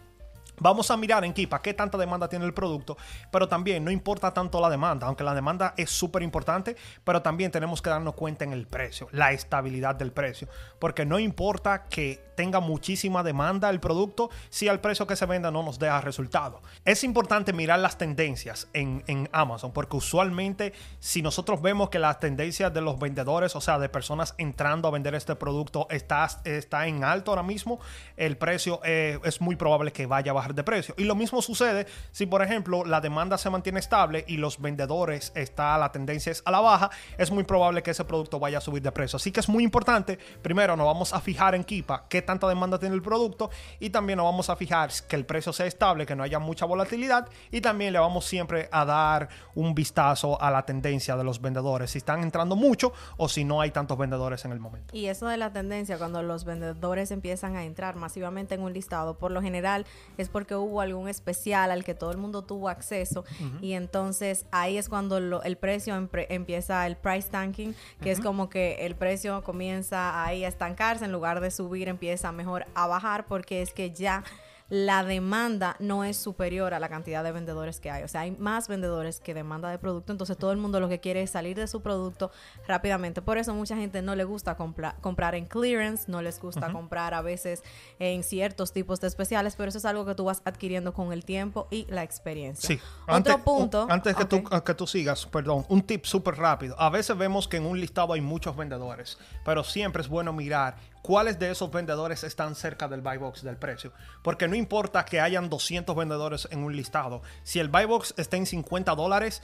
Vamos 0.59 0.89
a 0.91 0.97
mirar 0.97 1.23
en 1.25 1.33
Kipa 1.33 1.61
qué 1.61 1.73
tanta 1.73 1.97
demanda 1.97 2.29
tiene 2.29 2.45
el 2.45 2.53
producto, 2.53 2.97
pero 3.31 3.47
también 3.47 3.83
no 3.83 3.91
importa 3.91 4.33
tanto 4.33 4.61
la 4.61 4.69
demanda, 4.69 5.07
aunque 5.07 5.23
la 5.23 5.33
demanda 5.33 5.73
es 5.77 5.89
súper 5.89 6.23
importante, 6.23 6.75
pero 7.03 7.21
también 7.21 7.51
tenemos 7.51 7.81
que 7.81 7.89
darnos 7.89 8.15
cuenta 8.15 8.43
en 8.43 8.53
el 8.53 8.67
precio, 8.67 9.07
la 9.11 9.31
estabilidad 9.31 9.95
del 9.95 10.11
precio, 10.11 10.47
porque 10.79 11.05
no 11.05 11.19
importa 11.19 11.85
que 11.85 12.25
tenga 12.35 12.59
muchísima 12.59 13.23
demanda 13.23 13.69
el 13.69 13.79
producto 13.79 14.29
si 14.49 14.67
al 14.67 14.81
precio 14.81 15.07
que 15.07 15.15
se 15.15 15.25
venda 15.25 15.51
no 15.51 15.63
nos 15.63 15.79
deja 15.79 16.01
resultado. 16.01 16.61
Es 16.83 17.03
importante 17.03 17.53
mirar 17.53 17.79
las 17.79 17.97
tendencias 17.97 18.67
en, 18.73 19.03
Amazon, 19.31 19.71
porque 19.71 19.97
usualmente 19.97 20.73
si 20.99 21.21
nosotros 21.21 21.61
vemos 21.61 21.89
que 21.89 21.99
las 21.99 22.19
tendencias 22.19 22.73
de 22.73 22.81
los 22.81 22.99
vendedores, 22.99 23.55
o 23.55 23.61
sea, 23.61 23.79
de 23.79 23.89
personas 23.89 24.35
entrando 24.37 24.87
a 24.87 24.91
vender 24.91 25.15
este 25.15 25.35
producto, 25.35 25.87
está, 25.89 26.27
está 26.43 26.87
en 26.87 27.03
alto 27.03 27.31
ahora 27.31 27.43
mismo, 27.43 27.79
el 28.17 28.37
precio 28.37 28.81
eh, 28.83 29.19
es 29.23 29.41
muy 29.41 29.55
probable 29.55 29.91
que 29.91 30.05
vaya 30.05 30.31
a 30.31 30.33
bajar 30.33 30.44
de 30.53 30.63
precio. 30.63 30.93
Y 30.97 31.05
lo 31.05 31.15
mismo 31.15 31.41
sucede 31.41 31.87
si, 32.11 32.25
por 32.25 32.41
ejemplo, 32.41 32.85
la 32.85 33.01
demanda 33.01 33.37
se 33.37 33.49
mantiene 33.49 33.79
estable 33.79 34.25
y 34.27 34.37
los 34.37 34.61
vendedores 34.61 35.31
está, 35.35 35.77
la 35.77 35.91
tendencia 35.91 36.31
es 36.31 36.41
a 36.45 36.51
la 36.51 36.59
baja, 36.59 36.89
es 37.17 37.31
muy 37.31 37.43
probable 37.43 37.81
que 37.83 37.91
ese 37.91 38.05
producto 38.05 38.39
vaya 38.39 38.59
a 38.59 38.61
subir 38.61 38.81
de 38.81 38.91
precio. 38.91 39.17
Así 39.17 39.31
que 39.31 39.39
es 39.39 39.49
muy 39.49 39.63
importante, 39.63 40.19
primero 40.41 40.75
nos 40.75 40.85
vamos 40.85 41.13
a 41.13 41.19
fijar 41.19 41.55
en 41.55 41.63
Kipa 41.63 42.05
qué 42.09 42.21
tanta 42.21 42.47
demanda 42.47 42.79
tiene 42.79 42.95
el 42.95 43.01
producto 43.01 43.49
y 43.79 43.89
también 43.89 44.17
nos 44.17 44.25
vamos 44.25 44.49
a 44.49 44.55
fijar 44.55 44.89
que 45.07 45.15
el 45.15 45.25
precio 45.25 45.53
sea 45.53 45.65
estable, 45.65 46.05
que 46.05 46.15
no 46.15 46.23
haya 46.23 46.39
mucha 46.39 46.65
volatilidad 46.65 47.29
y 47.51 47.61
también 47.61 47.93
le 47.93 47.99
vamos 47.99 48.25
siempre 48.25 48.69
a 48.71 48.85
dar 48.85 49.29
un 49.55 49.73
vistazo 49.73 50.41
a 50.41 50.51
la 50.51 50.65
tendencia 50.65 51.15
de 51.15 51.23
los 51.23 51.41
vendedores, 51.41 51.91
si 51.91 51.97
están 51.97 52.23
entrando 52.23 52.55
mucho 52.55 52.93
o 53.17 53.29
si 53.29 53.43
no 53.43 53.61
hay 53.61 53.71
tantos 53.71 53.97
vendedores 53.97 54.45
en 54.45 54.51
el 54.51 54.59
momento. 54.59 54.95
Y 54.95 55.07
eso 55.07 55.27
de 55.27 55.37
la 55.37 55.51
tendencia, 55.51 55.97
cuando 55.97 56.21
los 56.23 56.45
vendedores 56.45 57.11
empiezan 57.11 57.55
a 57.55 57.63
entrar 57.63 57.95
masivamente 57.95 58.55
en 58.55 58.61
un 58.61 58.73
listado, 58.73 59.17
por 59.17 59.31
lo 59.31 59.41
general 59.41 59.85
es 60.17 60.29
porque 60.35 60.53
hubo 60.53 60.81
algún 60.81 61.07
especial 61.07 61.71
al 61.71 61.85
que 61.85 61.93
todo 61.93 62.11
el 62.11 62.17
mundo 62.17 62.41
tuvo 62.41 62.67
acceso. 62.67 63.23
Y 63.61 63.71
entonces 63.71 64.45
ahí 64.51 64.77
es 64.77 64.89
cuando 64.89 65.15
el 65.17 65.55
precio 65.55 65.95
empieza 66.27 66.85
el 66.85 66.97
price 66.97 67.29
tanking, 67.29 67.73
que 68.01 68.11
es 68.11 68.19
como 68.19 68.49
que 68.49 68.85
el 68.85 68.95
precio 68.95 69.45
comienza 69.45 70.25
ahí 70.25 70.43
a 70.43 70.49
estancarse 70.49 71.05
en 71.05 71.13
lugar 71.13 71.39
de 71.39 71.51
subir, 71.51 71.87
empieza 71.87 72.33
mejor 72.33 72.65
a 72.75 72.85
bajar 72.85 73.27
porque 73.27 73.61
es 73.61 73.71
que 73.71 73.91
ya 73.91 74.25
la 74.69 75.03
demanda 75.03 75.75
no 75.79 76.03
es 76.03 76.17
superior 76.17 76.73
a 76.73 76.79
la 76.79 76.89
cantidad 76.89 77.23
de 77.23 77.31
vendedores 77.31 77.79
que 77.79 77.91
hay. 77.91 78.03
O 78.03 78.07
sea, 78.07 78.21
hay 78.21 78.31
más 78.31 78.67
vendedores 78.67 79.19
que 79.19 79.33
demanda 79.33 79.69
de 79.69 79.77
producto. 79.77 80.11
Entonces 80.11 80.37
todo 80.37 80.51
el 80.51 80.57
mundo 80.57 80.79
lo 80.79 80.89
que 80.89 80.99
quiere 80.99 81.21
es 81.21 81.29
salir 81.29 81.55
de 81.55 81.67
su 81.67 81.81
producto 81.81 82.31
rápidamente. 82.67 83.21
Por 83.21 83.37
eso 83.37 83.53
mucha 83.53 83.75
gente 83.75 84.01
no 84.01 84.15
le 84.15 84.23
gusta 84.23 84.55
comprar 84.55 85.35
en 85.35 85.45
clearance, 85.45 86.11
no 86.11 86.21
les 86.21 86.39
gusta 86.39 86.71
comprar 86.71 87.13
a 87.13 87.21
veces 87.21 87.63
en 87.99 88.23
ciertos 88.23 88.73
tipos 88.73 88.99
de 89.01 89.07
especiales, 89.07 89.55
pero 89.55 89.69
eso 89.69 89.77
es 89.77 89.85
algo 89.85 90.05
que 90.05 90.15
tú 90.15 90.25
vas 90.25 90.41
adquiriendo 90.45 90.93
con 90.93 91.13
el 91.13 91.25
tiempo 91.25 91.67
y 91.69 91.85
la 91.89 92.03
experiencia. 92.03 92.67
Sí. 92.67 92.79
Otro 93.07 93.43
punto. 93.43 93.87
antes 93.89 94.15
que, 94.15 94.25
tú, 94.25 94.43
que 94.43 94.73
tú 94.73 94.87
sigas, 94.87 95.25
perdón, 95.27 95.65
un 95.69 95.83
tip 95.83 96.05
súper 96.05 96.35
rápido. 96.35 96.75
A 96.79 96.89
veces 96.89 97.15
vemos 97.15 97.47
que 97.47 97.57
en 97.57 97.65
un 97.65 97.79
listado 97.79 98.13
hay 98.13 98.21
muchos 98.21 98.55
vendedores, 98.55 99.19
pero 99.43 99.63
siempre 99.63 100.01
es 100.01 100.07
bueno 100.07 100.33
mirar 100.33 100.77
cuáles 101.05 101.37
de 101.37 101.51
esos 101.51 101.69
vendedores 101.69 102.23
están 102.23 102.55
cerca 102.55 102.87
del 102.87 103.01
buy 103.01 103.17
box 103.17 103.43
del 103.43 103.57
precio. 103.57 103.93
Porque 104.23 104.47
no 104.47 104.55
importa 104.55 105.05
que 105.05 105.21
hayan 105.21 105.51
200 105.51 105.95
vendedores 105.95 106.47
en 106.49 106.63
un 106.63 106.75
listado, 106.75 107.21
si 107.43 107.59
el 107.59 107.69
buy 107.69 107.85
box 107.85 108.15
está 108.17 108.37
en 108.37 108.47
50 108.47 108.95
dólares, 108.95 109.43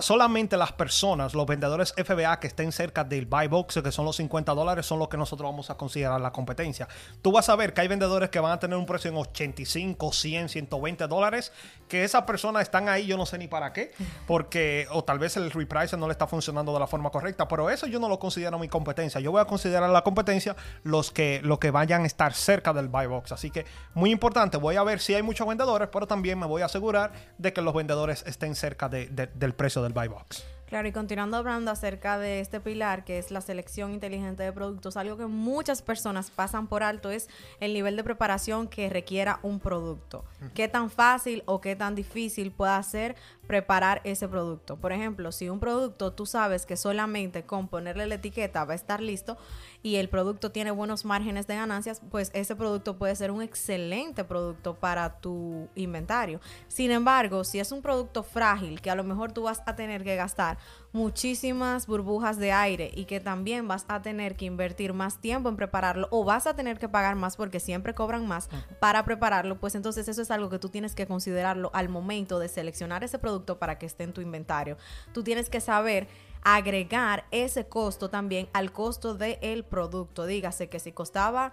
solamente 0.00 0.56
las 0.56 0.72
personas, 0.72 1.34
los 1.34 1.46
vendedores 1.46 1.92
FBA 1.96 2.40
que 2.40 2.46
estén 2.46 2.72
cerca 2.72 3.04
del 3.04 3.26
buy 3.26 3.46
box, 3.46 3.80
que 3.82 3.92
son 3.92 4.06
los 4.06 4.16
50 4.16 4.54
dólares, 4.54 4.86
son 4.86 4.98
los 4.98 5.08
que 5.08 5.18
nosotros 5.18 5.50
vamos 5.50 5.68
a 5.68 5.76
considerar 5.76 6.18
la 6.20 6.32
competencia. 6.32 6.88
Tú 7.20 7.30
vas 7.32 7.48
a 7.50 7.56
ver 7.56 7.74
que 7.74 7.82
hay 7.82 7.88
vendedores 7.88 8.30
que 8.30 8.40
van 8.40 8.52
a 8.52 8.58
tener 8.58 8.78
un 8.78 8.86
precio 8.86 9.10
en 9.10 9.18
85, 9.18 10.12
100, 10.12 10.48
120 10.48 11.06
dólares, 11.06 11.52
que 11.88 12.04
esas 12.04 12.22
personas 12.22 12.62
están 12.62 12.88
ahí, 12.88 13.06
yo 13.06 13.18
no 13.18 13.26
sé 13.26 13.36
ni 13.36 13.48
para 13.48 13.74
qué, 13.74 13.92
porque, 14.26 14.86
o 14.90 15.04
tal 15.04 15.18
vez 15.18 15.36
el 15.36 15.50
reprice 15.50 15.96
no 15.98 16.06
le 16.06 16.12
está 16.12 16.26
funcionando 16.26 16.72
de 16.72 16.80
la 16.80 16.86
forma 16.86 17.10
correcta, 17.10 17.46
pero 17.46 17.68
eso 17.68 17.86
yo 17.86 18.00
no 18.00 18.08
lo 18.08 18.18
considero 18.18 18.58
mi 18.58 18.68
competencia. 18.68 19.20
Yo 19.20 19.30
voy 19.30 19.42
a 19.42 19.44
considerar 19.44 19.90
la 19.90 20.02
competencia 20.02 20.56
los 20.84 21.10
que, 21.10 21.40
los 21.42 21.58
que 21.58 21.70
vayan 21.70 22.04
a 22.04 22.06
estar 22.06 22.32
cerca 22.32 22.72
del 22.72 22.88
buy 22.88 23.06
box. 23.06 23.32
Así 23.32 23.50
que, 23.50 23.66
muy 23.92 24.10
importante, 24.10 24.56
voy 24.56 24.76
a 24.76 24.82
ver 24.82 25.00
si 25.00 25.12
hay 25.14 25.22
muchos 25.22 25.46
vendedores, 25.46 25.88
pero 25.92 26.06
también 26.06 26.38
me 26.38 26.46
voy 26.46 26.62
a 26.62 26.64
asegurar 26.64 27.12
de 27.36 27.52
que 27.52 27.60
los 27.60 27.74
vendedores 27.74 28.24
estén 28.26 28.54
cerca 28.54 28.88
del 28.88 29.54
precio 29.54 29.65
del 29.74 29.92
buy 29.92 30.08
box. 30.08 30.44
Claro, 30.66 30.88
y 30.88 30.92
continuando 30.92 31.36
hablando 31.36 31.70
acerca 31.70 32.18
de 32.18 32.40
este 32.40 32.58
pilar, 32.60 33.04
que 33.04 33.18
es 33.18 33.30
la 33.30 33.40
selección 33.40 33.92
inteligente 33.92 34.42
de 34.42 34.52
productos, 34.52 34.96
algo 34.96 35.16
que 35.16 35.26
muchas 35.26 35.80
personas 35.80 36.30
pasan 36.30 36.66
por 36.66 36.82
alto 36.82 37.12
es 37.12 37.28
el 37.60 37.72
nivel 37.72 37.94
de 37.94 38.02
preparación 38.02 38.66
que 38.66 38.90
requiera 38.90 39.38
un 39.42 39.60
producto. 39.60 40.24
Qué 40.54 40.66
tan 40.66 40.90
fácil 40.90 41.44
o 41.46 41.60
qué 41.60 41.76
tan 41.76 41.94
difícil 41.94 42.50
puede 42.50 42.82
ser 42.82 43.14
preparar 43.46 44.00
ese 44.04 44.28
producto. 44.28 44.76
Por 44.76 44.92
ejemplo, 44.92 45.32
si 45.32 45.48
un 45.48 45.60
producto 45.60 46.12
tú 46.12 46.26
sabes 46.26 46.66
que 46.66 46.76
solamente 46.76 47.44
con 47.44 47.68
ponerle 47.68 48.06
la 48.06 48.16
etiqueta 48.16 48.64
va 48.64 48.72
a 48.72 48.76
estar 48.76 49.00
listo 49.00 49.36
y 49.82 49.96
el 49.96 50.08
producto 50.08 50.50
tiene 50.50 50.70
buenos 50.70 51.04
márgenes 51.04 51.46
de 51.46 51.56
ganancias, 51.56 52.02
pues 52.10 52.30
ese 52.34 52.56
producto 52.56 52.96
puede 52.96 53.14
ser 53.14 53.30
un 53.30 53.42
excelente 53.42 54.24
producto 54.24 54.74
para 54.74 55.20
tu 55.20 55.68
inventario. 55.74 56.40
Sin 56.68 56.90
embargo, 56.90 57.44
si 57.44 57.60
es 57.60 57.72
un 57.72 57.82
producto 57.82 58.22
frágil 58.22 58.80
que 58.80 58.90
a 58.90 58.94
lo 58.94 59.04
mejor 59.04 59.32
tú 59.32 59.42
vas 59.42 59.62
a 59.66 59.76
tener 59.76 60.02
que 60.02 60.16
gastar 60.16 60.58
muchísimas 60.92 61.86
burbujas 61.86 62.38
de 62.38 62.52
aire 62.52 62.90
y 62.94 63.04
que 63.04 63.20
también 63.20 63.68
vas 63.68 63.84
a 63.88 64.00
tener 64.02 64.34
que 64.34 64.46
invertir 64.46 64.94
más 64.94 65.20
tiempo 65.20 65.48
en 65.48 65.56
prepararlo 65.56 66.08
o 66.10 66.24
vas 66.24 66.46
a 66.46 66.56
tener 66.56 66.78
que 66.78 66.88
pagar 66.88 67.16
más 67.16 67.36
porque 67.36 67.60
siempre 67.60 67.94
cobran 67.94 68.26
más 68.26 68.48
para 68.80 69.04
prepararlo, 69.04 69.58
pues 69.60 69.74
entonces 69.74 70.08
eso 70.08 70.22
es 70.22 70.30
algo 70.30 70.48
que 70.48 70.58
tú 70.58 70.70
tienes 70.70 70.94
que 70.94 71.06
considerarlo 71.06 71.70
al 71.74 71.88
momento 71.88 72.38
de 72.38 72.48
seleccionar 72.48 73.04
ese 73.04 73.18
producto 73.18 73.35
para 73.44 73.78
que 73.78 73.86
esté 73.86 74.04
en 74.04 74.12
tu 74.12 74.20
inventario. 74.20 74.76
Tú 75.12 75.22
tienes 75.22 75.50
que 75.50 75.60
saber 75.60 76.08
agregar 76.42 77.24
ese 77.30 77.66
costo 77.66 78.08
también 78.08 78.48
al 78.52 78.72
costo 78.72 79.14
del 79.14 79.64
producto. 79.64 80.26
Dígase 80.26 80.68
que 80.68 80.78
si 80.78 80.92
costaba 80.92 81.52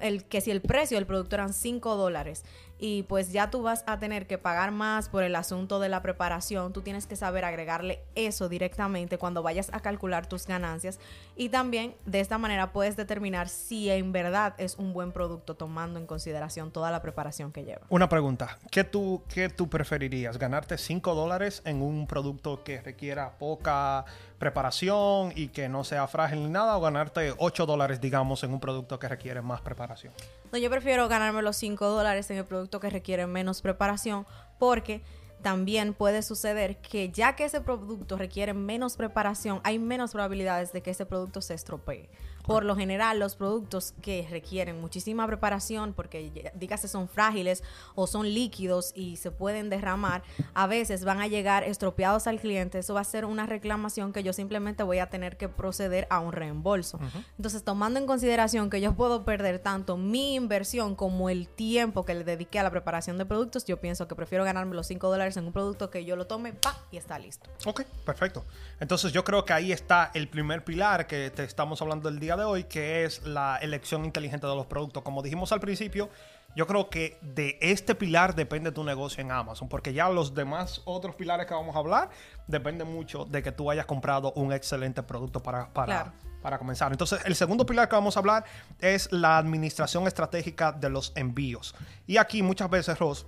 el, 0.00 0.24
que 0.24 0.40
si 0.40 0.50
el 0.50 0.60
precio 0.60 0.96
del 0.96 1.06
producto 1.06 1.36
eran 1.36 1.52
5 1.52 1.96
dólares 1.96 2.44
y 2.82 3.04
pues 3.04 3.30
ya 3.30 3.48
tú 3.48 3.62
vas 3.62 3.84
a 3.86 4.00
tener 4.00 4.26
que 4.26 4.38
pagar 4.38 4.72
más 4.72 5.08
por 5.08 5.22
el 5.22 5.36
asunto 5.36 5.78
de 5.78 5.88
la 5.88 6.02
preparación, 6.02 6.72
tú 6.72 6.82
tienes 6.82 7.06
que 7.06 7.14
saber 7.14 7.44
agregarle 7.44 8.00
eso 8.16 8.48
directamente 8.48 9.18
cuando 9.18 9.40
vayas 9.40 9.70
a 9.72 9.78
calcular 9.78 10.26
tus 10.26 10.48
ganancias 10.48 10.98
y 11.36 11.48
también 11.50 11.94
de 12.06 12.18
esta 12.18 12.38
manera 12.38 12.72
puedes 12.72 12.96
determinar 12.96 13.48
si 13.48 13.88
en 13.88 14.10
verdad 14.10 14.54
es 14.58 14.78
un 14.78 14.92
buen 14.94 15.12
producto 15.12 15.54
tomando 15.54 16.00
en 16.00 16.08
consideración 16.08 16.72
toda 16.72 16.90
la 16.90 17.00
preparación 17.02 17.52
que 17.52 17.62
lleva. 17.62 17.82
Una 17.88 18.08
pregunta, 18.08 18.58
¿qué 18.72 18.82
tú, 18.82 19.22
qué 19.32 19.48
tú 19.48 19.70
preferirías? 19.70 20.36
¿Ganarte 20.36 20.76
5 20.76 21.14
dólares 21.14 21.62
en 21.64 21.82
un 21.82 22.08
producto 22.08 22.64
que 22.64 22.82
requiera 22.82 23.38
poca 23.38 24.06
preparación 24.42 25.32
y 25.36 25.48
que 25.48 25.68
no 25.68 25.84
sea 25.84 26.08
frágil 26.08 26.42
ni 26.42 26.48
nada 26.48 26.76
o 26.76 26.80
ganarte 26.80 27.32
8 27.38 27.64
dólares 27.64 28.00
digamos 28.00 28.42
en 28.42 28.52
un 28.52 28.58
producto 28.58 28.98
que 28.98 29.06
requiere 29.06 29.40
más 29.40 29.60
preparación? 29.60 30.12
No, 30.50 30.58
yo 30.58 30.68
prefiero 30.68 31.06
ganarme 31.06 31.42
los 31.42 31.56
5 31.58 31.86
dólares 31.86 32.28
en 32.32 32.38
el 32.38 32.44
producto 32.44 32.80
que 32.80 32.90
requiere 32.90 33.28
menos 33.28 33.62
preparación 33.62 34.26
porque 34.58 35.00
también 35.42 35.94
puede 35.94 36.22
suceder 36.22 36.78
que 36.78 37.10
ya 37.10 37.36
que 37.36 37.44
ese 37.44 37.60
producto 37.60 38.16
requiere 38.16 38.52
menos 38.52 38.96
preparación, 38.96 39.60
hay 39.62 39.78
menos 39.78 40.10
probabilidades 40.10 40.72
de 40.72 40.82
que 40.82 40.90
ese 40.90 41.06
producto 41.06 41.40
se 41.40 41.54
estropee. 41.54 42.08
Por 42.42 42.64
lo 42.64 42.76
general, 42.76 43.18
los 43.18 43.36
productos 43.36 43.94
que 44.02 44.26
requieren 44.30 44.80
muchísima 44.80 45.26
preparación, 45.26 45.92
porque 45.92 46.52
dígase 46.54 46.88
son 46.88 47.08
frágiles 47.08 47.62
o 47.94 48.06
son 48.06 48.28
líquidos 48.28 48.92
y 48.94 49.16
se 49.16 49.30
pueden 49.30 49.70
derramar, 49.70 50.22
a 50.54 50.66
veces 50.66 51.04
van 51.04 51.20
a 51.20 51.28
llegar 51.28 51.64
estropeados 51.64 52.26
al 52.26 52.40
cliente. 52.40 52.78
Eso 52.78 52.94
va 52.94 53.00
a 53.00 53.04
ser 53.04 53.24
una 53.24 53.46
reclamación 53.46 54.12
que 54.12 54.22
yo 54.22 54.32
simplemente 54.32 54.82
voy 54.82 54.98
a 54.98 55.08
tener 55.08 55.36
que 55.36 55.48
proceder 55.48 56.06
a 56.10 56.20
un 56.20 56.32
reembolso. 56.32 56.98
Entonces, 57.36 57.62
tomando 57.62 57.98
en 57.98 58.06
consideración 58.06 58.70
que 58.70 58.80
yo 58.80 58.94
puedo 58.94 59.24
perder 59.24 59.58
tanto 59.58 59.96
mi 59.96 60.34
inversión 60.34 60.96
como 60.96 61.30
el 61.30 61.48
tiempo 61.48 62.04
que 62.04 62.14
le 62.14 62.24
dediqué 62.24 62.58
a 62.58 62.62
la 62.62 62.70
preparación 62.70 63.18
de 63.18 63.26
productos, 63.26 63.64
yo 63.64 63.80
pienso 63.80 64.08
que 64.08 64.14
prefiero 64.14 64.44
ganarme 64.44 64.74
los 64.74 64.86
5 64.86 65.10
dólares 65.10 65.36
en 65.36 65.46
un 65.46 65.52
producto 65.52 65.90
que 65.90 66.04
yo 66.04 66.16
lo 66.16 66.26
tome, 66.26 66.52
pa, 66.52 66.76
y 66.90 66.96
está 66.96 67.18
listo. 67.18 67.48
Ok, 67.66 67.82
perfecto. 68.04 68.44
Entonces, 68.80 69.12
yo 69.12 69.24
creo 69.24 69.44
que 69.44 69.52
ahí 69.52 69.72
está 69.72 70.10
el 70.14 70.28
primer 70.28 70.64
pilar 70.64 71.06
que 71.06 71.30
te 71.30 71.44
estamos 71.44 71.80
hablando 71.82 72.08
el 72.08 72.18
día 72.18 72.31
de 72.36 72.44
hoy, 72.44 72.64
que 72.64 73.04
es 73.04 73.24
la 73.26 73.56
elección 73.56 74.04
inteligente 74.04 74.46
de 74.46 74.54
los 74.54 74.66
productos. 74.66 75.02
Como 75.02 75.22
dijimos 75.22 75.52
al 75.52 75.60
principio, 75.60 76.10
yo 76.54 76.66
creo 76.66 76.90
que 76.90 77.18
de 77.22 77.58
este 77.60 77.94
pilar 77.94 78.34
depende 78.34 78.72
tu 78.72 78.84
negocio 78.84 79.22
en 79.22 79.30
Amazon, 79.32 79.68
porque 79.68 79.92
ya 79.92 80.08
los 80.08 80.34
demás 80.34 80.82
otros 80.84 81.14
pilares 81.14 81.46
que 81.46 81.54
vamos 81.54 81.74
a 81.74 81.78
hablar 81.78 82.10
depende 82.46 82.84
mucho 82.84 83.24
de 83.24 83.42
que 83.42 83.52
tú 83.52 83.70
hayas 83.70 83.86
comprado 83.86 84.32
un 84.32 84.52
excelente 84.52 85.02
producto 85.02 85.42
para, 85.42 85.72
para, 85.72 86.12
para 86.42 86.58
comenzar. 86.58 86.92
Entonces, 86.92 87.20
el 87.24 87.34
segundo 87.34 87.64
pilar 87.64 87.88
que 87.88 87.96
vamos 87.96 88.16
a 88.16 88.20
hablar 88.20 88.44
es 88.80 89.10
la 89.12 89.38
administración 89.38 90.06
estratégica 90.06 90.72
de 90.72 90.90
los 90.90 91.12
envíos. 91.16 91.74
Y 92.06 92.18
aquí 92.18 92.42
muchas 92.42 92.68
veces, 92.68 92.98
Ross, 92.98 93.26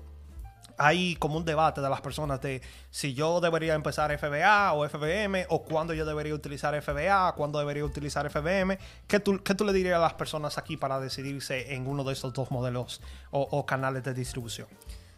hay 0.79 1.17
como 1.17 1.37
un 1.37 1.45
debate 1.45 1.81
de 1.81 1.89
las 1.89 2.01
personas 2.01 2.41
de 2.41 2.63
si 2.91 3.15
yo 3.15 3.41
debería 3.41 3.75
empezar 3.75 4.17
FBA 4.19 4.73
o 4.73 4.89
FBM 4.89 5.47
o 5.49 5.63
cuándo 5.63 5.95
yo 5.95 6.05
debería 6.05 6.35
utilizar 6.35 6.81
FBA, 6.81 7.33
cuándo 7.37 7.59
debería 7.59 7.85
utilizar 7.85 8.29
FBM. 8.31 8.79
¿Qué 9.07 9.21
tú, 9.21 9.43
qué 9.43 9.55
tú 9.55 9.65
le 9.65 9.73
dirías 9.73 9.97
a 9.97 10.01
las 10.01 10.15
personas 10.15 10.59
aquí 10.59 10.77
para 10.77 11.01
decidirse 11.01 11.75
en 11.75 11.87
uno 11.87 12.05
de 12.05 12.13
estos 12.13 12.33
dos 12.33 12.51
modelos 12.51 13.01
o, 13.31 13.67
canales 13.67 14.05
de 14.05 14.15
distribución? 14.15 14.69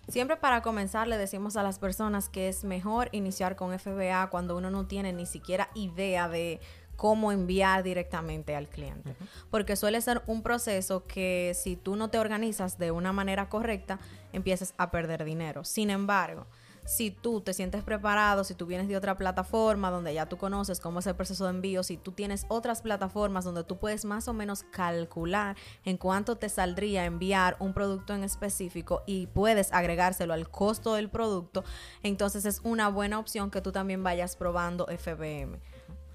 Siempre 0.09 0.37
para 0.37 0.63
comenzar 0.63 1.09
le 1.09 1.19
decimos 1.19 1.57
a 1.57 1.65
las 1.65 1.81
personas 1.81 2.29
que 2.29 2.49
es 2.49 2.63
mejor 2.63 3.09
iniciar 3.11 3.57
con 3.57 3.77
FBA 3.77 4.29
cuando 4.31 4.57
uno 4.57 4.71
no 4.71 4.87
tiene 4.87 5.13
ni 5.13 5.27
siquiera 5.27 5.69
idea 5.75 6.29
de 6.29 6.61
cómo 6.97 7.33
enviar 7.33 7.83
directamente 7.83 8.57
al 8.57 8.69
cliente. 8.69 9.15
Porque 9.51 9.77
suele 9.77 10.01
ser 10.01 10.23
un 10.27 10.43
proceso 10.43 11.05
que 11.07 11.53
si 11.55 11.77
tú 11.77 11.97
no 11.97 12.09
te 12.09 12.19
organizas 12.19 12.79
de 12.79 12.91
una 12.91 13.13
manera 13.13 13.49
correcta, 13.49 13.99
empiezas 14.33 14.75
a 14.79 14.91
perder 14.91 15.25
dinero. 15.25 15.65
Sin 15.65 15.91
embargo, 15.91 16.47
si 16.87 17.11
tú 17.11 17.41
te 17.41 17.53
sientes 17.53 17.83
preparado, 17.83 18.45
si 18.45 18.55
tú 18.55 18.65
vienes 18.65 18.87
de 18.87 18.97
otra 18.97 19.17
plataforma 19.17 19.91
donde 19.91 20.15
ya 20.15 20.27
tú 20.27 20.37
conoces 20.39 20.79
cómo 20.79 21.01
es 21.01 21.07
el 21.09 21.17
proceso 21.17 21.45
de 21.45 21.51
envío, 21.51 21.83
si 21.83 21.97
tú 21.97 22.13
tienes 22.13 22.47
otras 22.49 22.81
plataformas 22.81 23.45
donde 23.45 23.65
tú 23.65 23.77
puedes 23.77 24.05
más 24.05 24.29
o 24.29 24.33
menos 24.33 24.63
calcular 24.63 25.57
en 25.85 25.97
cuánto 25.97 26.37
te 26.37 26.49
saldría 26.49 27.05
enviar 27.05 27.57
un 27.59 27.75
producto 27.75 28.15
en 28.15 28.23
específico 28.23 29.03
y 29.05 29.27
puedes 29.27 29.73
agregárselo 29.73 30.33
al 30.33 30.49
costo 30.49 30.95
del 30.95 31.11
producto, 31.11 31.65
entonces 32.05 32.45
es 32.45 32.61
una 32.63 32.89
buena 32.89 33.19
opción 33.19 33.51
que 33.51 33.61
tú 33.61 33.73
también 33.73 34.05
vayas 34.05 34.37
probando 34.37 34.87
FBM. 34.87 35.59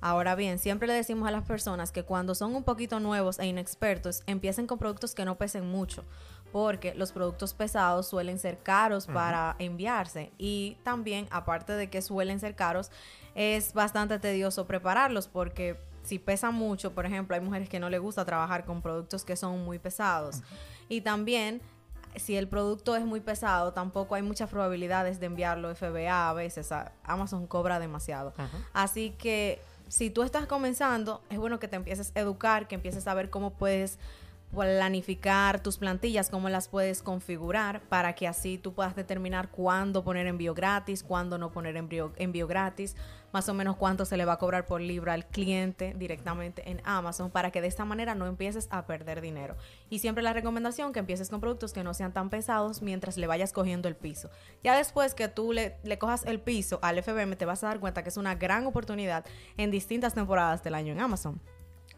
Ahora 0.02 0.36
bien, 0.36 0.58
siempre 0.58 0.88
le 0.88 0.94
decimos 0.94 1.28
a 1.28 1.32
las 1.32 1.46
personas 1.46 1.92
que 1.92 2.04
cuando 2.04 2.34
son 2.34 2.56
un 2.56 2.64
poquito 2.64 3.00
nuevos 3.00 3.38
e 3.40 3.46
inexpertos, 3.46 4.24
empiecen 4.26 4.66
con 4.66 4.80
productos 4.80 5.14
que 5.14 5.26
no 5.26 5.38
pesen 5.38 5.70
mucho, 5.70 6.04
porque 6.52 6.96
los 6.96 7.12
productos 7.12 7.54
pesados 7.54 8.08
suelen 8.08 8.40
ser 8.40 8.58
caros 8.64 9.06
para 9.06 9.56
enviarse 9.60 10.32
y 10.38 10.78
también, 10.84 11.28
aparte 11.30 11.74
de 11.74 11.90
que 11.90 12.02
suelen 12.02 12.40
ser 12.40 12.56
caros, 12.56 12.92
es 13.36 13.74
bastante 13.74 14.18
tedioso 14.20 14.66
prepararlos 14.66 15.28
porque 15.28 15.80
si 16.04 16.18
pesan 16.18 16.56
mucho, 16.56 16.94
por 16.94 17.06
ejemplo, 17.06 17.36
hay 17.36 17.42
mujeres 17.42 17.70
que 17.70 17.80
no 17.80 17.90
les 17.90 18.02
gusta 18.02 18.26
trabajar 18.26 18.66
con 18.66 18.82
productos 18.82 19.24
que 19.24 19.36
son 19.36 19.64
muy 19.64 19.78
pesados. 19.78 20.42
Y 20.90 21.02
también 21.02 21.62
si 22.16 22.36
el 22.36 22.48
producto 22.48 22.96
es 22.96 23.06
muy 23.06 23.22
pesado, 23.22 23.74
tampoco 23.74 24.16
hay 24.16 24.22
muchas 24.22 24.50
probabilidades 24.50 25.20
de 25.20 25.28
enviarlo 25.28 25.74
FBA 25.74 26.30
a 26.30 26.34
veces. 26.34 26.70
Amazon 27.04 27.48
cobra 27.48 27.80
demasiado. 27.80 28.34
Así 28.74 29.12
que 29.12 29.62
si 29.92 30.10
tú 30.10 30.24
estás 30.24 30.46
comenzando, 30.46 31.22
es 31.30 31.38
bueno 31.38 31.60
que 31.60 31.68
te 31.68 31.76
empieces 31.76 32.14
a 32.16 32.22
educar, 32.22 32.70
que 32.70 32.76
empieces 32.76 33.08
a 33.08 33.14
ver 33.14 33.30
cómo 33.30 33.50
puedes 33.52 34.00
planificar 34.52 35.62
tus 35.62 35.78
plantillas, 35.78 36.30
cómo 36.30 36.50
las 36.50 36.68
puedes 36.68 37.02
configurar 37.02 37.82
para 37.82 38.14
que 38.14 38.28
así 38.28 38.58
tú 38.58 38.74
puedas 38.74 38.96
determinar 38.96 39.50
cuándo 39.50 40.04
poner 40.04 40.28
envío 40.28 40.54
gratis, 40.54 41.04
cuándo 41.04 41.38
no 41.38 41.52
poner 41.52 41.78
envío, 41.78 42.12
envío 42.18 42.48
gratis, 42.48 42.96
más 43.32 43.48
o 43.48 43.54
menos 43.54 43.78
cuánto 43.78 44.04
se 44.04 44.18
le 44.18 44.26
va 44.26 44.34
a 44.34 44.38
cobrar 44.38 44.66
por 44.66 44.82
libra 44.82 45.14
al 45.14 45.26
cliente 45.26 45.94
directamente 45.98 46.70
en 46.70 46.82
Amazon 46.84 47.32
para 47.32 47.52
que 47.52 47.62
de 47.62 47.68
esta 47.68 47.86
manera 47.86 48.14
no 48.14 48.28
empieces 48.28 48.68
a 48.72 48.86
perder 48.86 49.22
dinero. 49.22 49.56
Y 49.90 50.00
siempre 50.00 50.22
la 50.24 50.34
recomendación 50.34 50.92
que 50.92 51.00
empieces 51.00 51.30
con 51.30 51.40
productos 51.40 51.72
que 51.72 51.84
no 51.84 51.94
sean 51.94 52.12
tan 52.12 52.30
pesados 52.30 52.82
mientras 52.82 53.18
le 53.18 53.28
vayas 53.28 53.54
cogiendo 53.54 53.88
el 53.88 53.96
piso. 53.96 54.30
Ya 54.64 54.76
después 54.76 55.14
que 55.14 55.30
tú 55.30 55.54
le, 55.54 55.78
le 55.84 55.98
cojas 55.98 56.26
el 56.26 56.42
piso 56.42 56.80
al 56.82 57.02
FBM 57.02 57.38
te 57.38 57.46
vas 57.46 57.64
a 57.64 57.68
dar 57.68 57.80
cuenta 57.80 58.04
que 58.04 58.10
es 58.10 58.18
una 58.18 58.36
gran 58.36 58.66
oportunidad 58.66 59.26
en 59.56 59.72
distintas 59.72 60.14
temporadas 60.14 60.62
del 60.64 60.76
año 60.76 60.92
en 60.92 61.00
Amazon. 61.00 61.42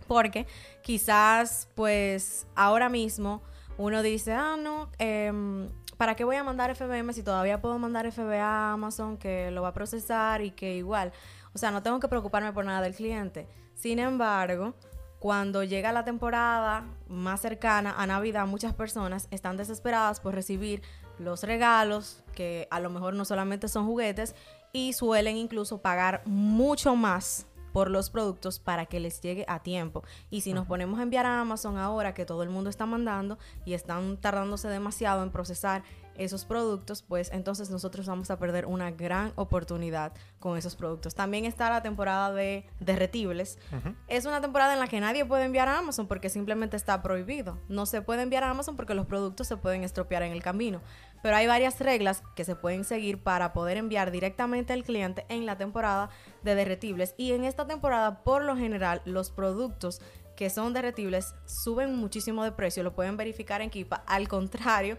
Porque 0.08 0.48
quizás, 0.82 1.68
pues, 1.76 2.48
ahora 2.56 2.90
mismo 2.90 3.42
uno 3.78 4.04
dice, 4.04 4.34
ah, 4.34 4.56
no, 4.58 4.90
em, 5.00 5.70
¿para 5.98 6.16
qué 6.16 6.24
voy 6.24 6.36
a 6.36 6.44
mandar 6.44 6.72
FBM 6.72 7.14
si 7.14 7.24
todavía 7.24 7.62
puedo 7.62 7.80
mandar 7.80 8.06
FBA 8.06 8.44
a 8.44 8.74
Amazon 8.74 9.18
que 9.18 9.52
lo 9.52 9.62
va 9.62 9.70
a 9.70 9.74
procesar 9.74 10.42
y 10.42 10.52
que 10.52 10.76
igual, 10.76 11.12
o 11.54 11.58
sea, 11.58 11.72
no 11.72 11.82
tengo 11.82 12.00
que 12.00 12.08
preocuparme 12.08 12.52
por 12.54 12.66
nada 12.66 12.82
del 12.82 12.96
cliente. 12.96 13.48
Sin 13.74 14.00
embargo, 14.00 14.74
cuando 15.20 15.64
llega 15.64 15.92
la 15.92 16.04
temporada 16.04 16.86
más 17.08 17.42
cercana 17.42 17.96
a 17.98 18.06
Navidad, 18.06 18.46
muchas 18.46 18.74
personas 18.74 19.28
están 19.32 19.58
desesperadas 19.58 20.20
por 20.20 20.36
recibir 20.36 20.82
los 21.18 21.44
regalos, 21.44 22.24
que 22.34 22.68
a 22.72 22.80
lo 22.80 22.90
mejor 22.90 23.14
no 23.14 23.24
solamente 23.24 23.68
son 23.68 23.86
juguetes, 23.86 24.36
y 24.74 24.94
suelen 24.94 25.38
incluso 25.38 25.82
pagar 25.82 26.24
mucho 26.26 26.96
más 26.96 27.46
por 27.74 27.90
los 27.90 28.10
productos 28.10 28.60
para 28.60 28.86
que 28.86 29.02
les 29.02 29.20
llegue 29.20 29.44
a 29.50 29.60
tiempo. 29.60 30.04
Y 30.30 30.42
si 30.42 30.54
nos 30.54 30.68
ponemos 30.68 31.00
a 31.00 31.04
enviar 31.04 31.26
a 31.26 31.42
Amazon 31.42 31.78
ahora 31.78 32.14
que 32.14 32.26
todo 32.26 32.44
el 32.44 32.50
mundo 32.50 32.70
está 32.70 32.86
mandando 32.86 33.38
y 33.66 33.74
están 33.74 34.18
tardándose 34.18 34.70
demasiado 34.70 35.24
en 35.24 35.32
procesar 35.32 35.84
esos 36.18 36.46
productos, 36.46 37.02
pues 37.02 37.32
entonces 37.32 37.70
nosotros 37.70 38.06
vamos 38.06 38.30
a 38.32 38.38
perder 38.38 38.66
una 38.66 38.92
gran 38.92 39.34
oportunidad 39.36 40.14
con 40.40 40.58
esos 40.58 40.76
productos. 40.76 41.16
También 41.16 41.46
está 41.46 41.70
la 41.70 41.82
temporada 41.82 42.32
de 42.34 42.66
derretibles. 42.80 43.60
Es 44.08 44.26
una 44.26 44.42
temporada 44.42 44.74
en 44.74 44.80
la 44.80 44.88
que 44.88 45.00
nadie 45.00 45.26
puede 45.26 45.46
enviar 45.46 45.68
a 45.68 45.80
Amazon 45.80 46.08
porque 46.08 46.30
simplemente 46.30 46.78
está 46.78 47.02
prohibido. 47.02 47.60
No 47.70 47.86
se 47.86 48.02
puede 48.02 48.24
enviar 48.24 48.44
a 48.44 48.50
Amazon 48.50 48.76
porque 48.76 48.94
los 48.94 49.06
productos 49.06 49.48
se 49.48 49.58
pueden 49.58 49.84
estropear 49.84 50.24
en 50.24 50.32
el 50.32 50.44
camino. 50.44 50.82
Pero 51.22 51.38
hay 51.38 51.48
varias 51.48 51.80
reglas 51.80 52.22
que 52.36 52.44
se 52.44 52.56
pueden 52.56 52.84
seguir 52.84 53.24
para 53.24 53.54
poder 53.54 53.78
enviar 53.78 54.12
directamente 54.12 54.74
al 54.74 54.84
cliente 54.84 55.26
en 55.30 55.46
la 55.46 55.58
temporada 55.58 56.10
de 56.44 56.56
derretibles. 56.56 57.16
Y 57.18 57.32
en 57.32 57.46
esta 57.46 57.66
temporada, 57.66 58.24
por 58.24 58.44
lo 58.44 58.58
general, 58.58 59.02
los 59.06 59.32
productos 59.32 60.02
que 60.36 60.50
son 60.50 60.74
derretibles 60.74 61.36
suben 61.46 61.96
muchísimo 61.96 62.44
de 62.44 62.52
precio. 62.52 62.84
Lo 62.84 62.94
pueden 62.94 63.18
verificar 63.18 63.62
en 63.62 63.70
Kipa. 63.70 64.04
Al 64.08 64.28
contrario, 64.28 64.98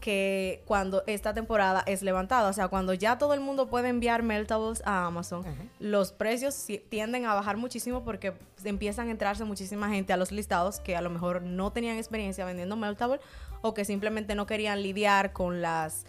que 0.00 0.62
cuando 0.66 1.02
esta 1.06 1.34
temporada 1.34 1.82
es 1.86 2.02
levantada, 2.02 2.48
o 2.48 2.52
sea, 2.52 2.68
cuando 2.68 2.94
ya 2.94 3.18
todo 3.18 3.34
el 3.34 3.40
mundo 3.40 3.68
puede 3.68 3.88
enviar 3.88 4.22
meltables 4.22 4.82
a 4.84 5.06
Amazon, 5.06 5.44
los 5.80 6.12
precios 6.12 6.66
tienden 6.88 7.26
a 7.26 7.34
bajar 7.34 7.56
muchísimo 7.56 8.04
porque 8.04 8.32
empiezan 8.64 9.08
a 9.08 9.10
entrarse 9.10 9.44
muchísima 9.44 9.88
gente 9.90 10.12
a 10.12 10.16
los 10.16 10.32
listados 10.32 10.80
que 10.80 10.96
a 10.96 11.00
lo 11.00 11.10
mejor 11.10 11.42
no 11.42 11.72
tenían 11.72 11.96
experiencia 11.96 12.44
vendiendo 12.44 12.76
meltable 12.76 13.20
o 13.62 13.74
que 13.74 13.84
simplemente 13.84 14.34
no 14.34 14.46
querían 14.46 14.82
lidiar 14.82 15.32
con 15.32 15.60
las 15.62 16.06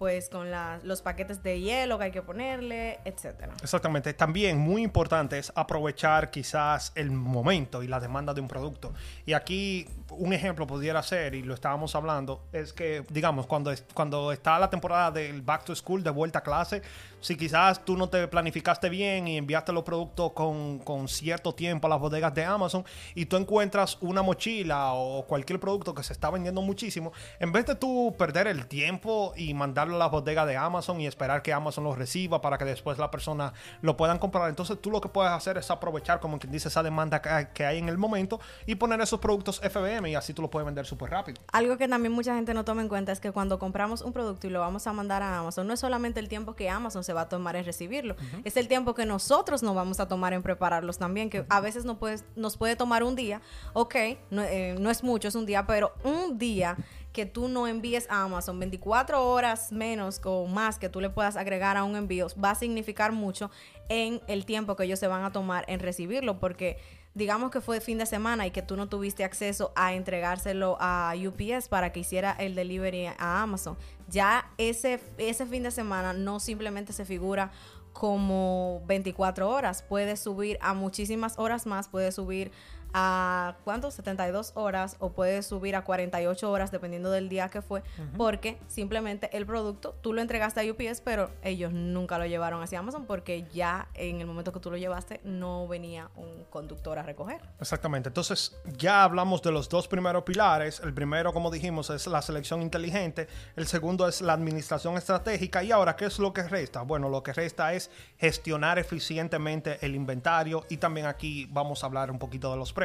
pues 0.00 0.30
con 0.30 0.48
los 0.84 1.02
paquetes 1.02 1.42
de 1.42 1.60
hielo 1.60 1.98
que 1.98 2.04
hay 2.04 2.10
que 2.10 2.22
ponerle, 2.22 3.00
etcétera. 3.04 3.52
Exactamente. 3.62 4.14
También 4.14 4.56
muy 4.56 4.82
importante 4.82 5.38
es 5.38 5.52
aprovechar 5.54 6.30
quizás 6.30 6.92
el 6.94 7.10
momento 7.10 7.82
y 7.82 7.86
la 7.86 8.00
demanda 8.00 8.32
de 8.32 8.40
un 8.40 8.48
producto. 8.48 8.94
Y 9.26 9.34
aquí 9.34 9.86
un 10.08 10.32
ejemplo 10.32 10.66
pudiera 10.66 11.02
ser, 11.02 11.34
y 11.34 11.42
lo 11.42 11.52
estábamos 11.52 11.94
hablando, 11.94 12.46
es 12.50 12.72
que, 12.72 13.04
digamos, 13.10 13.46
cuando, 13.46 13.74
cuando 13.92 14.32
está 14.32 14.58
la 14.58 14.70
temporada 14.70 15.10
del 15.10 15.42
back 15.42 15.64
to 15.64 15.74
school, 15.74 16.02
de 16.02 16.08
vuelta 16.08 16.38
a 16.38 16.42
clase, 16.42 16.80
si 17.20 17.36
quizás 17.36 17.84
tú 17.84 17.96
no 17.96 18.08
te 18.08 18.26
planificaste 18.26 18.88
bien 18.88 19.28
y 19.28 19.36
enviaste 19.36 19.70
los 19.70 19.84
productos 19.84 20.32
con, 20.32 20.78
con 20.78 21.08
cierto 21.08 21.54
tiempo 21.54 21.86
a 21.86 21.90
las 21.90 22.00
bodegas 22.00 22.34
de 22.34 22.44
Amazon 22.44 22.84
y 23.14 23.26
tú 23.26 23.36
encuentras 23.36 23.98
una 24.00 24.22
mochila 24.22 24.94
o 24.94 25.26
cualquier 25.26 25.60
producto 25.60 25.94
que 25.94 26.02
se 26.02 26.14
está 26.14 26.30
vendiendo 26.30 26.62
muchísimo, 26.62 27.12
en 27.38 27.52
vez 27.52 27.66
de 27.66 27.74
tú 27.74 28.14
perder 28.18 28.46
el 28.46 28.66
tiempo 28.66 29.34
y 29.36 29.52
mandarlo 29.52 29.89
a 29.94 29.98
la 29.98 30.06
bodega 30.08 30.46
de 30.46 30.56
Amazon 30.56 31.00
y 31.00 31.06
esperar 31.06 31.42
que 31.42 31.52
Amazon 31.52 31.84
lo 31.84 31.94
reciba 31.94 32.40
para 32.40 32.58
que 32.58 32.64
después 32.64 32.98
la 32.98 33.10
persona 33.10 33.52
lo 33.82 33.96
puedan 33.96 34.18
comprar, 34.18 34.48
entonces 34.48 34.80
tú 34.80 34.90
lo 34.90 35.00
que 35.00 35.08
puedes 35.08 35.32
hacer 35.32 35.58
es 35.58 35.70
aprovechar, 35.70 36.20
como 36.20 36.38
quien 36.38 36.52
dice, 36.52 36.68
esa 36.68 36.82
demanda 36.82 37.20
que 37.52 37.64
hay 37.64 37.78
en 37.78 37.88
el 37.88 37.98
momento 37.98 38.40
y 38.66 38.74
poner 38.76 39.00
esos 39.00 39.20
productos 39.20 39.60
FBM 39.60 40.10
y 40.10 40.14
así 40.14 40.34
tú 40.34 40.42
lo 40.42 40.50
puedes 40.50 40.66
vender 40.66 40.86
súper 40.86 41.10
rápido. 41.10 41.40
Algo 41.52 41.76
que 41.76 41.88
también 41.88 42.12
mucha 42.12 42.34
gente 42.34 42.54
no 42.54 42.64
toma 42.64 42.82
en 42.82 42.88
cuenta 42.88 43.12
es 43.12 43.20
que 43.20 43.32
cuando 43.32 43.58
compramos 43.58 44.02
un 44.02 44.12
producto 44.12 44.46
y 44.46 44.50
lo 44.50 44.60
vamos 44.60 44.86
a 44.86 44.92
mandar 44.92 45.22
a 45.22 45.38
Amazon, 45.38 45.66
no 45.66 45.74
es 45.74 45.80
solamente 45.80 46.20
el 46.20 46.28
tiempo 46.28 46.54
que 46.54 46.68
Amazon 46.68 47.04
se 47.04 47.12
va 47.12 47.22
a 47.22 47.28
tomar 47.28 47.56
en 47.56 47.64
recibirlo, 47.64 48.16
es 48.44 48.56
el 48.56 48.68
tiempo 48.68 48.94
que 48.94 49.06
nosotros 49.06 49.62
nos 49.62 49.74
vamos 49.74 50.00
a 50.00 50.08
tomar 50.08 50.32
en 50.32 50.42
prepararlos 50.42 50.98
también, 50.98 51.30
que 51.30 51.44
a 51.48 51.60
veces 51.60 51.84
no 51.84 51.98
puedes, 51.98 52.24
nos 52.36 52.56
puede 52.56 52.76
tomar 52.76 53.02
un 53.02 53.16
día, 53.16 53.40
ok, 53.72 53.94
no, 54.30 54.42
eh, 54.42 54.76
no 54.78 54.90
es 54.90 55.02
mucho, 55.02 55.28
es 55.28 55.34
un 55.34 55.46
día, 55.46 55.66
pero 55.66 55.92
un 56.04 56.38
día 56.38 56.76
que 57.12 57.26
tú 57.26 57.48
no 57.48 57.66
envíes 57.66 58.06
a 58.10 58.22
Amazon. 58.22 58.58
24 58.58 59.28
horas 59.28 59.72
menos 59.72 60.20
o 60.24 60.46
más 60.46 60.78
que 60.78 60.88
tú 60.88 61.00
le 61.00 61.10
puedas 61.10 61.36
agregar 61.36 61.76
a 61.76 61.84
un 61.84 61.96
envío 61.96 62.28
va 62.42 62.50
a 62.50 62.54
significar 62.54 63.12
mucho 63.12 63.50
en 63.88 64.20
el 64.28 64.44
tiempo 64.44 64.76
que 64.76 64.84
ellos 64.84 64.98
se 64.98 65.08
van 65.08 65.24
a 65.24 65.32
tomar 65.32 65.64
en 65.68 65.80
recibirlo 65.80 66.38
porque 66.38 66.78
digamos 67.14 67.50
que 67.50 67.60
fue 67.60 67.80
fin 67.80 67.98
de 67.98 68.06
semana 68.06 68.46
y 68.46 68.50
que 68.50 68.62
tú 68.62 68.76
no 68.76 68.88
tuviste 68.88 69.24
acceso 69.24 69.72
a 69.74 69.94
entregárselo 69.94 70.76
a 70.80 71.14
UPS 71.16 71.68
para 71.68 71.92
que 71.92 72.00
hiciera 72.00 72.32
el 72.38 72.54
delivery 72.54 73.06
a 73.06 73.42
Amazon, 73.42 73.76
ya 74.08 74.50
ese, 74.58 75.00
ese 75.18 75.46
fin 75.46 75.64
de 75.64 75.70
semana 75.70 76.12
no 76.12 76.38
simplemente 76.38 76.92
se 76.92 77.04
figura 77.04 77.50
como 77.92 78.82
24 78.86 79.48
horas, 79.48 79.82
puede 79.82 80.16
subir 80.16 80.58
a 80.60 80.74
muchísimas 80.74 81.38
horas 81.38 81.66
más, 81.66 81.88
puede 81.88 82.12
subir 82.12 82.52
a 82.92 83.56
¿cuánto? 83.64 83.90
72 83.90 84.52
horas 84.54 84.96
o 84.98 85.12
puede 85.12 85.42
subir 85.42 85.76
a 85.76 85.84
48 85.84 86.50
horas 86.50 86.70
dependiendo 86.70 87.10
del 87.10 87.28
día 87.28 87.48
que 87.48 87.62
fue, 87.62 87.82
porque 88.16 88.58
simplemente 88.68 89.36
el 89.36 89.46
producto 89.46 89.94
tú 90.00 90.12
lo 90.12 90.20
entregaste 90.20 90.60
a 90.60 90.72
UPS, 90.72 91.00
pero 91.00 91.30
ellos 91.42 91.72
nunca 91.72 92.18
lo 92.18 92.26
llevaron 92.26 92.62
hacia 92.62 92.78
Amazon 92.78 93.06
porque 93.06 93.46
ya 93.52 93.88
en 93.94 94.20
el 94.20 94.26
momento 94.26 94.52
que 94.52 94.60
tú 94.60 94.70
lo 94.70 94.76
llevaste 94.76 95.20
no 95.24 95.66
venía 95.68 96.10
un 96.16 96.44
conductor 96.50 96.98
a 96.98 97.02
recoger. 97.02 97.40
Exactamente. 97.60 98.08
Entonces, 98.08 98.56
ya 98.76 99.04
hablamos 99.04 99.42
de 99.42 99.52
los 99.52 99.68
dos 99.68 99.88
primeros 99.88 100.24
pilares. 100.24 100.80
El 100.80 100.94
primero, 100.94 101.32
como 101.32 101.50
dijimos, 101.50 101.90
es 101.90 102.06
la 102.06 102.22
selección 102.22 102.62
inteligente, 102.62 103.28
el 103.56 103.66
segundo 103.66 104.08
es 104.08 104.20
la 104.20 104.32
administración 104.32 104.96
estratégica 104.96 105.62
y 105.62 105.72
ahora, 105.72 105.96
¿qué 105.96 106.06
es 106.06 106.18
lo 106.18 106.32
que 106.32 106.42
resta? 106.42 106.82
Bueno, 106.82 107.08
lo 107.08 107.22
que 107.22 107.32
resta 107.32 107.72
es 107.72 107.90
gestionar 108.18 108.78
eficientemente 108.78 109.78
el 109.84 109.94
inventario 109.94 110.64
y 110.68 110.78
también 110.78 111.06
aquí 111.06 111.46
vamos 111.50 111.82
a 111.82 111.86
hablar 111.86 112.10
un 112.10 112.18
poquito 112.18 112.50
de 112.50 112.56
los 112.56 112.72
precios. 112.72 112.79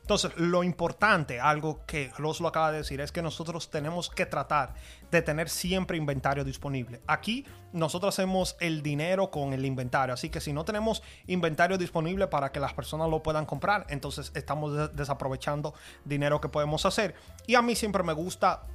Entonces, 0.00 0.32
lo 0.36 0.64
importante, 0.64 1.38
algo 1.40 1.84
que 1.86 2.10
Ross 2.18 2.40
lo 2.40 2.48
acaba 2.48 2.72
de 2.72 2.78
decir, 2.78 3.00
es 3.00 3.12
que 3.12 3.22
nosotros 3.22 3.70
tenemos 3.70 4.10
que 4.10 4.26
tratar 4.26 4.74
de 5.10 5.22
tener 5.22 5.48
siempre 5.48 5.96
inventario 5.96 6.44
disponible. 6.44 7.00
Aquí 7.06 7.46
nosotros 7.72 8.14
hacemos 8.14 8.56
el 8.58 8.82
dinero 8.82 9.30
con 9.30 9.52
el 9.52 9.64
inventario, 9.64 10.14
así 10.14 10.28
que 10.28 10.40
si 10.40 10.52
no 10.52 10.64
tenemos 10.64 11.02
inventario 11.26 11.78
disponible 11.78 12.26
para 12.26 12.50
que 12.50 12.58
las 12.58 12.74
personas 12.74 13.08
lo 13.08 13.22
puedan 13.22 13.46
comprar, 13.46 13.86
entonces 13.88 14.32
estamos 14.34 14.94
desaprovechando 14.96 15.74
dinero 16.04 16.40
que 16.40 16.48
podemos 16.48 16.84
hacer. 16.86 17.14
Y 17.46 17.54
a 17.54 17.62
mí 17.62 17.76
siempre 17.76 18.02
me 18.02 18.12
gusta 18.12 18.66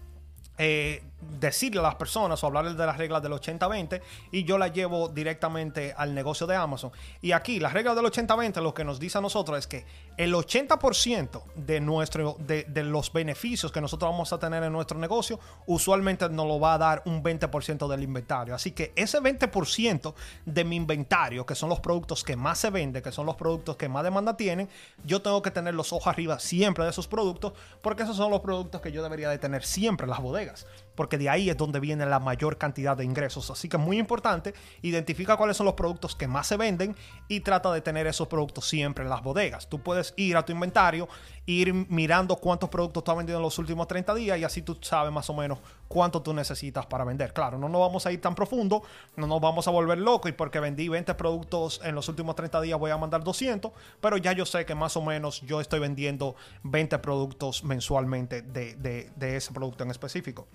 eh, 0.58 1.04
decirle 1.40 1.80
a 1.80 1.84
las 1.84 1.96
personas 1.96 2.44
o 2.44 2.48
hablarles 2.48 2.78
de 2.78 2.86
las 2.86 2.98
reglas 2.98 3.22
del 3.22 3.32
80-20 3.34 4.02
y 4.32 4.44
yo 4.44 4.58
la 4.58 4.68
llevo 4.68 5.10
directamente 5.10 5.94
al 5.98 6.14
negocio 6.14 6.48
de 6.48 6.56
Amazon. 6.56 6.92
Y 7.22 7.32
aquí, 7.32 7.60
las 7.60 7.74
reglas 7.74 7.96
del 7.96 8.06
80-20 8.06 8.62
lo 8.62 8.74
que 8.74 8.84
nos 8.84 9.00
dice 9.00 9.18
a 9.18 9.22
nosotros 9.22 9.58
es 9.58 9.68
que 9.68 9.86
el 10.18 10.34
80% 10.34 11.44
de, 11.56 11.82
nuestro, 11.82 12.38
de, 12.40 12.66
los 12.84 13.12
beneficios 13.12 13.72
que 13.72 13.82
nosotros 13.82 14.12
vamos 14.12 14.32
a 14.34 14.40
tener 14.40 14.64
en 14.64 14.72
nuestro 14.72 14.98
negocio 15.00 15.40
usualmente 15.66 16.30
nos 16.30 16.48
lo 16.48 16.60
va 16.60 16.76
a 16.76 16.78
dar 16.78 17.02
un 17.06 17.24
20% 17.24 17.88
del 17.88 18.04
inventario. 18.04 18.56
Así 18.56 18.72
que 18.72 18.94
ese 18.96 19.20
20% 19.20 20.14
de 20.46 20.64
mi 20.64 20.76
inventario, 20.76 21.46
que 21.46 21.56
son 21.56 21.70
los 21.70 21.80
productos 21.80 22.24
que 22.24 22.36
más 22.36 22.60
se 22.60 22.70
venden, 22.70 23.02
que 23.02 23.12
son 23.12 23.26
los 23.26 23.36
productos 23.36 23.76
que 23.76 23.90
más 23.90 24.04
demanda 24.04 24.38
tienen, 24.38 24.70
yo 25.04 25.22
tengo 25.22 25.42
que 25.42 25.52
tener 25.52 25.74
los 25.74 25.92
ojos 25.92 26.08
arriba 26.08 26.40
siempre 26.40 26.84
de 26.84 26.92
esos 26.92 27.08
productos 27.08 27.54
porque 27.82 28.04
esos 28.04 28.16
son 28.16 28.32
los 28.32 28.42
productos 28.42 28.80
que 28.82 28.92
yo 28.92 29.04
debería 29.04 29.30
de 29.30 29.38
tener 29.38 29.64
siempre 29.64 30.06
en 30.06 30.12
las 30.12 30.22
bodegas 30.22 30.45
Vegas 30.46 30.66
porque 30.96 31.18
de 31.18 31.30
ahí 31.30 31.50
es 31.50 31.58
donde 31.58 31.80
viene 31.80 32.06
la 32.06 32.20
mayor 32.20 32.58
cantidad 32.58 32.98
de 32.98 33.04
ingresos. 33.04 33.52
Así 33.52 33.70
que 33.70 33.78
es 33.78 33.84
muy 33.84 34.00
importante, 34.00 34.54
identifica 34.82 35.38
cuáles 35.38 35.58
son 35.58 35.66
los 35.66 35.76
productos 35.76 36.16
que 36.16 36.28
más 36.28 36.48
se 36.48 36.58
venden 36.58 36.96
y 37.28 37.42
trata 37.42 37.72
de 37.72 37.82
tener 37.82 38.08
esos 38.08 38.28
productos 38.28 38.68
siempre 38.68 39.04
en 39.04 39.10
las 39.10 39.22
bodegas. 39.22 39.68
Tú 39.68 39.80
puedes 39.80 40.14
ir 40.18 40.38
a 40.38 40.46
tu 40.46 40.52
inventario, 40.52 41.08
ir 41.46 41.74
mirando 41.74 42.36
cuántos 42.38 42.70
productos 42.70 43.04
tú 43.04 43.12
has 43.12 43.18
vendido 43.18 43.38
en 43.38 43.44
los 43.44 43.60
últimos 43.60 43.88
30 43.88 44.16
días 44.16 44.40
y 44.40 44.44
así 44.44 44.62
tú 44.62 44.78
sabes 44.82 45.12
más 45.12 45.30
o 45.30 45.34
menos 45.34 45.60
cuánto 45.88 46.22
tú 46.22 46.34
necesitas 46.34 46.86
para 46.86 47.04
vender. 47.04 47.34
Claro, 47.34 47.58
no 47.58 47.70
nos 47.70 47.82
vamos 47.82 48.06
a 48.06 48.12
ir 48.12 48.22
tan 48.22 48.36
profundo, 48.36 48.84
no 49.16 49.28
nos 49.28 49.42
vamos 49.42 49.68
a 49.68 49.72
volver 49.72 49.98
locos 49.98 50.30
y 50.30 50.34
porque 50.34 50.60
vendí 50.60 50.90
20 50.90 51.14
productos 51.16 51.82
en 51.84 51.96
los 51.96 52.08
últimos 52.10 52.36
30 52.36 52.62
días 52.62 52.80
voy 52.80 52.92
a 52.92 52.98
mandar 52.98 53.24
200, 53.24 53.72
pero 54.02 54.18
ya 54.18 54.34
yo 54.34 54.46
sé 54.46 54.66
que 54.66 54.76
más 54.76 54.98
o 54.98 55.02
menos 55.02 55.42
yo 55.42 55.62
estoy 55.62 55.80
vendiendo 55.80 56.36
20 56.64 57.00
productos 57.00 57.64
mensualmente 57.64 58.42
de, 58.42 58.76
de 58.76 59.38
ese 59.38 59.54
producto 59.54 59.84
en 59.84 59.92
específico. 59.92 60.48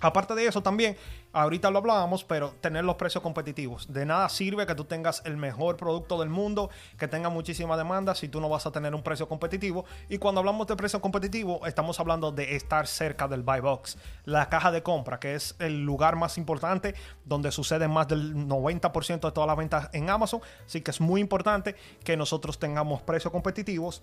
Aparte 0.00 0.34
de 0.34 0.46
eso 0.46 0.62
también, 0.62 0.96
ahorita 1.32 1.70
lo 1.70 1.78
hablábamos, 1.78 2.22
pero 2.22 2.50
tener 2.60 2.84
los 2.84 2.96
precios 2.96 3.22
competitivos. 3.22 3.92
De 3.92 4.04
nada 4.04 4.28
sirve 4.28 4.66
que 4.66 4.74
tú 4.74 4.84
tengas 4.84 5.22
el 5.24 5.36
mejor 5.36 5.76
producto 5.76 6.18
del 6.18 6.28
mundo, 6.28 6.70
que 6.98 7.08
tenga 7.08 7.30
muchísima 7.30 7.76
demanda, 7.76 8.14
si 8.14 8.28
tú 8.28 8.40
no 8.40 8.48
vas 8.48 8.66
a 8.66 8.72
tener 8.72 8.94
un 8.94 9.02
precio 9.02 9.26
competitivo. 9.26 9.84
Y 10.08 10.18
cuando 10.18 10.40
hablamos 10.40 10.66
de 10.66 10.76
precio 10.76 11.00
competitivo, 11.00 11.66
estamos 11.66 11.98
hablando 11.98 12.30
de 12.30 12.56
estar 12.56 12.86
cerca 12.86 13.26
del 13.26 13.42
buy 13.42 13.60
box, 13.60 13.96
la 14.24 14.48
caja 14.48 14.70
de 14.70 14.82
compra, 14.82 15.18
que 15.18 15.34
es 15.34 15.56
el 15.58 15.84
lugar 15.84 16.16
más 16.16 16.36
importante 16.36 16.94
donde 17.24 17.50
sucede 17.50 17.88
más 17.88 18.08
del 18.08 18.34
90% 18.34 19.20
de 19.20 19.32
todas 19.32 19.46
las 19.46 19.56
ventas 19.56 19.88
en 19.92 20.10
Amazon. 20.10 20.40
Así 20.66 20.82
que 20.82 20.90
es 20.90 21.00
muy 21.00 21.20
importante 21.20 21.74
que 22.04 22.16
nosotros 22.16 22.58
tengamos 22.58 23.02
precios 23.02 23.32
competitivos 23.32 24.02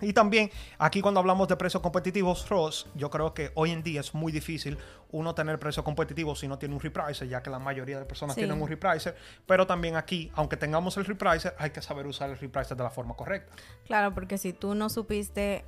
y 0.00 0.12
también 0.12 0.50
aquí 0.78 1.00
cuando 1.00 1.20
hablamos 1.20 1.48
de 1.48 1.56
precios 1.56 1.82
competitivos, 1.82 2.48
Ross, 2.48 2.86
yo 2.94 3.10
creo 3.10 3.34
que 3.34 3.50
hoy 3.54 3.70
en 3.70 3.82
día 3.82 4.00
es 4.00 4.14
muy 4.14 4.32
difícil 4.32 4.78
uno 5.10 5.34
tener 5.34 5.58
precios 5.58 5.84
competitivos 5.84 6.40
si 6.40 6.48
no 6.48 6.58
tiene 6.58 6.74
un 6.74 6.80
repricer, 6.80 7.28
ya 7.28 7.42
que 7.42 7.50
la 7.50 7.58
mayoría 7.58 7.98
de 7.98 8.04
personas 8.04 8.36
tienen 8.36 8.60
un 8.60 8.68
repricer. 8.68 9.16
Pero 9.46 9.66
también 9.66 9.96
aquí, 9.96 10.30
aunque 10.34 10.56
tengamos 10.56 10.96
el 10.96 11.04
repricer, 11.04 11.54
hay 11.58 11.70
que 11.70 11.82
saber 11.82 12.06
usar 12.06 12.30
el 12.30 12.38
repricer 12.38 12.76
de 12.76 12.84
la 12.84 12.90
forma 12.90 13.14
correcta. 13.14 13.52
Claro, 13.86 14.14
porque 14.14 14.38
si 14.38 14.52
tú 14.52 14.74
no 14.74 14.88
supiste 14.88 15.64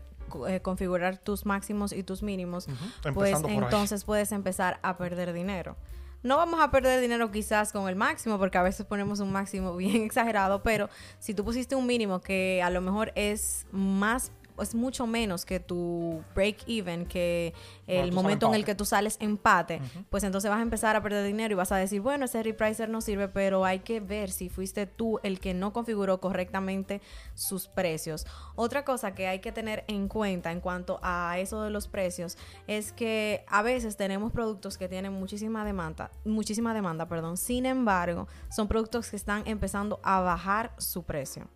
eh, 0.48 0.60
configurar 0.60 1.18
tus 1.18 1.46
máximos 1.46 1.92
y 1.92 2.02
tus 2.02 2.22
mínimos, 2.22 2.68
pues 3.14 3.36
entonces 3.48 4.04
puedes 4.04 4.32
empezar 4.32 4.78
a 4.82 4.96
perder 4.96 5.32
dinero. 5.32 5.76
No 6.22 6.36
vamos 6.36 6.60
a 6.60 6.70
perder 6.70 7.00
dinero 7.00 7.30
quizás 7.30 7.72
con 7.72 7.88
el 7.88 7.96
máximo, 7.96 8.38
porque 8.38 8.58
a 8.58 8.62
veces 8.62 8.84
ponemos 8.86 9.20
un 9.20 9.32
máximo 9.32 9.76
bien 9.76 10.02
exagerado, 10.02 10.62
pero 10.62 10.88
si 11.18 11.34
tú 11.34 11.44
pusiste 11.44 11.74
un 11.74 11.86
mínimo 11.86 12.20
que 12.20 12.62
a 12.62 12.70
lo 12.70 12.80
mejor 12.80 13.12
es 13.14 13.66
más 13.72 14.32
es 14.62 14.74
mucho 14.74 15.06
menos 15.06 15.44
que 15.44 15.60
tu 15.60 16.22
break 16.34 16.64
even, 16.66 17.06
que 17.06 17.54
el 17.86 18.12
momento 18.12 18.48
en 18.48 18.54
el 18.54 18.64
que 18.64 18.74
tú 18.74 18.84
sales 18.84 19.16
empate, 19.20 19.80
pues 20.10 20.24
entonces 20.24 20.50
vas 20.50 20.60
a 20.60 20.62
empezar 20.62 20.96
a 20.96 21.02
perder 21.02 21.26
dinero 21.26 21.52
y 21.52 21.56
vas 21.56 21.72
a 21.72 21.76
decir, 21.76 22.00
bueno, 22.00 22.24
ese 22.24 22.42
repricer 22.42 22.88
no 22.88 23.00
sirve, 23.00 23.28
pero 23.28 23.64
hay 23.64 23.80
que 23.80 24.00
ver 24.00 24.30
si 24.30 24.48
fuiste 24.48 24.86
tú 24.86 25.18
el 25.22 25.40
que 25.40 25.54
no 25.54 25.72
configuró 25.72 26.20
correctamente 26.20 27.00
sus 27.34 27.68
precios. 27.68 28.26
Otra 28.54 28.84
cosa 28.84 29.14
que 29.14 29.26
hay 29.26 29.40
que 29.40 29.52
tener 29.52 29.84
en 29.88 30.08
cuenta 30.08 30.52
en 30.52 30.60
cuanto 30.60 31.00
a 31.02 31.38
eso 31.38 31.62
de 31.62 31.70
los 31.70 31.88
precios 31.88 32.36
es 32.66 32.92
que 32.92 33.44
a 33.48 33.62
veces 33.62 33.96
tenemos 33.96 34.32
productos 34.32 34.78
que 34.78 34.88
tienen 34.88 35.12
muchísima 35.12 35.64
demanda, 35.64 36.10
muchísima 36.24 36.74
demanda, 36.74 37.06
perdón. 37.06 37.36
Sin 37.36 37.66
embargo, 37.66 38.28
son 38.50 38.68
productos 38.68 39.10
que 39.10 39.16
están 39.16 39.42
empezando 39.46 40.00
a 40.02 40.20
bajar 40.20 40.72
su 40.78 41.02
precio. 41.02 41.48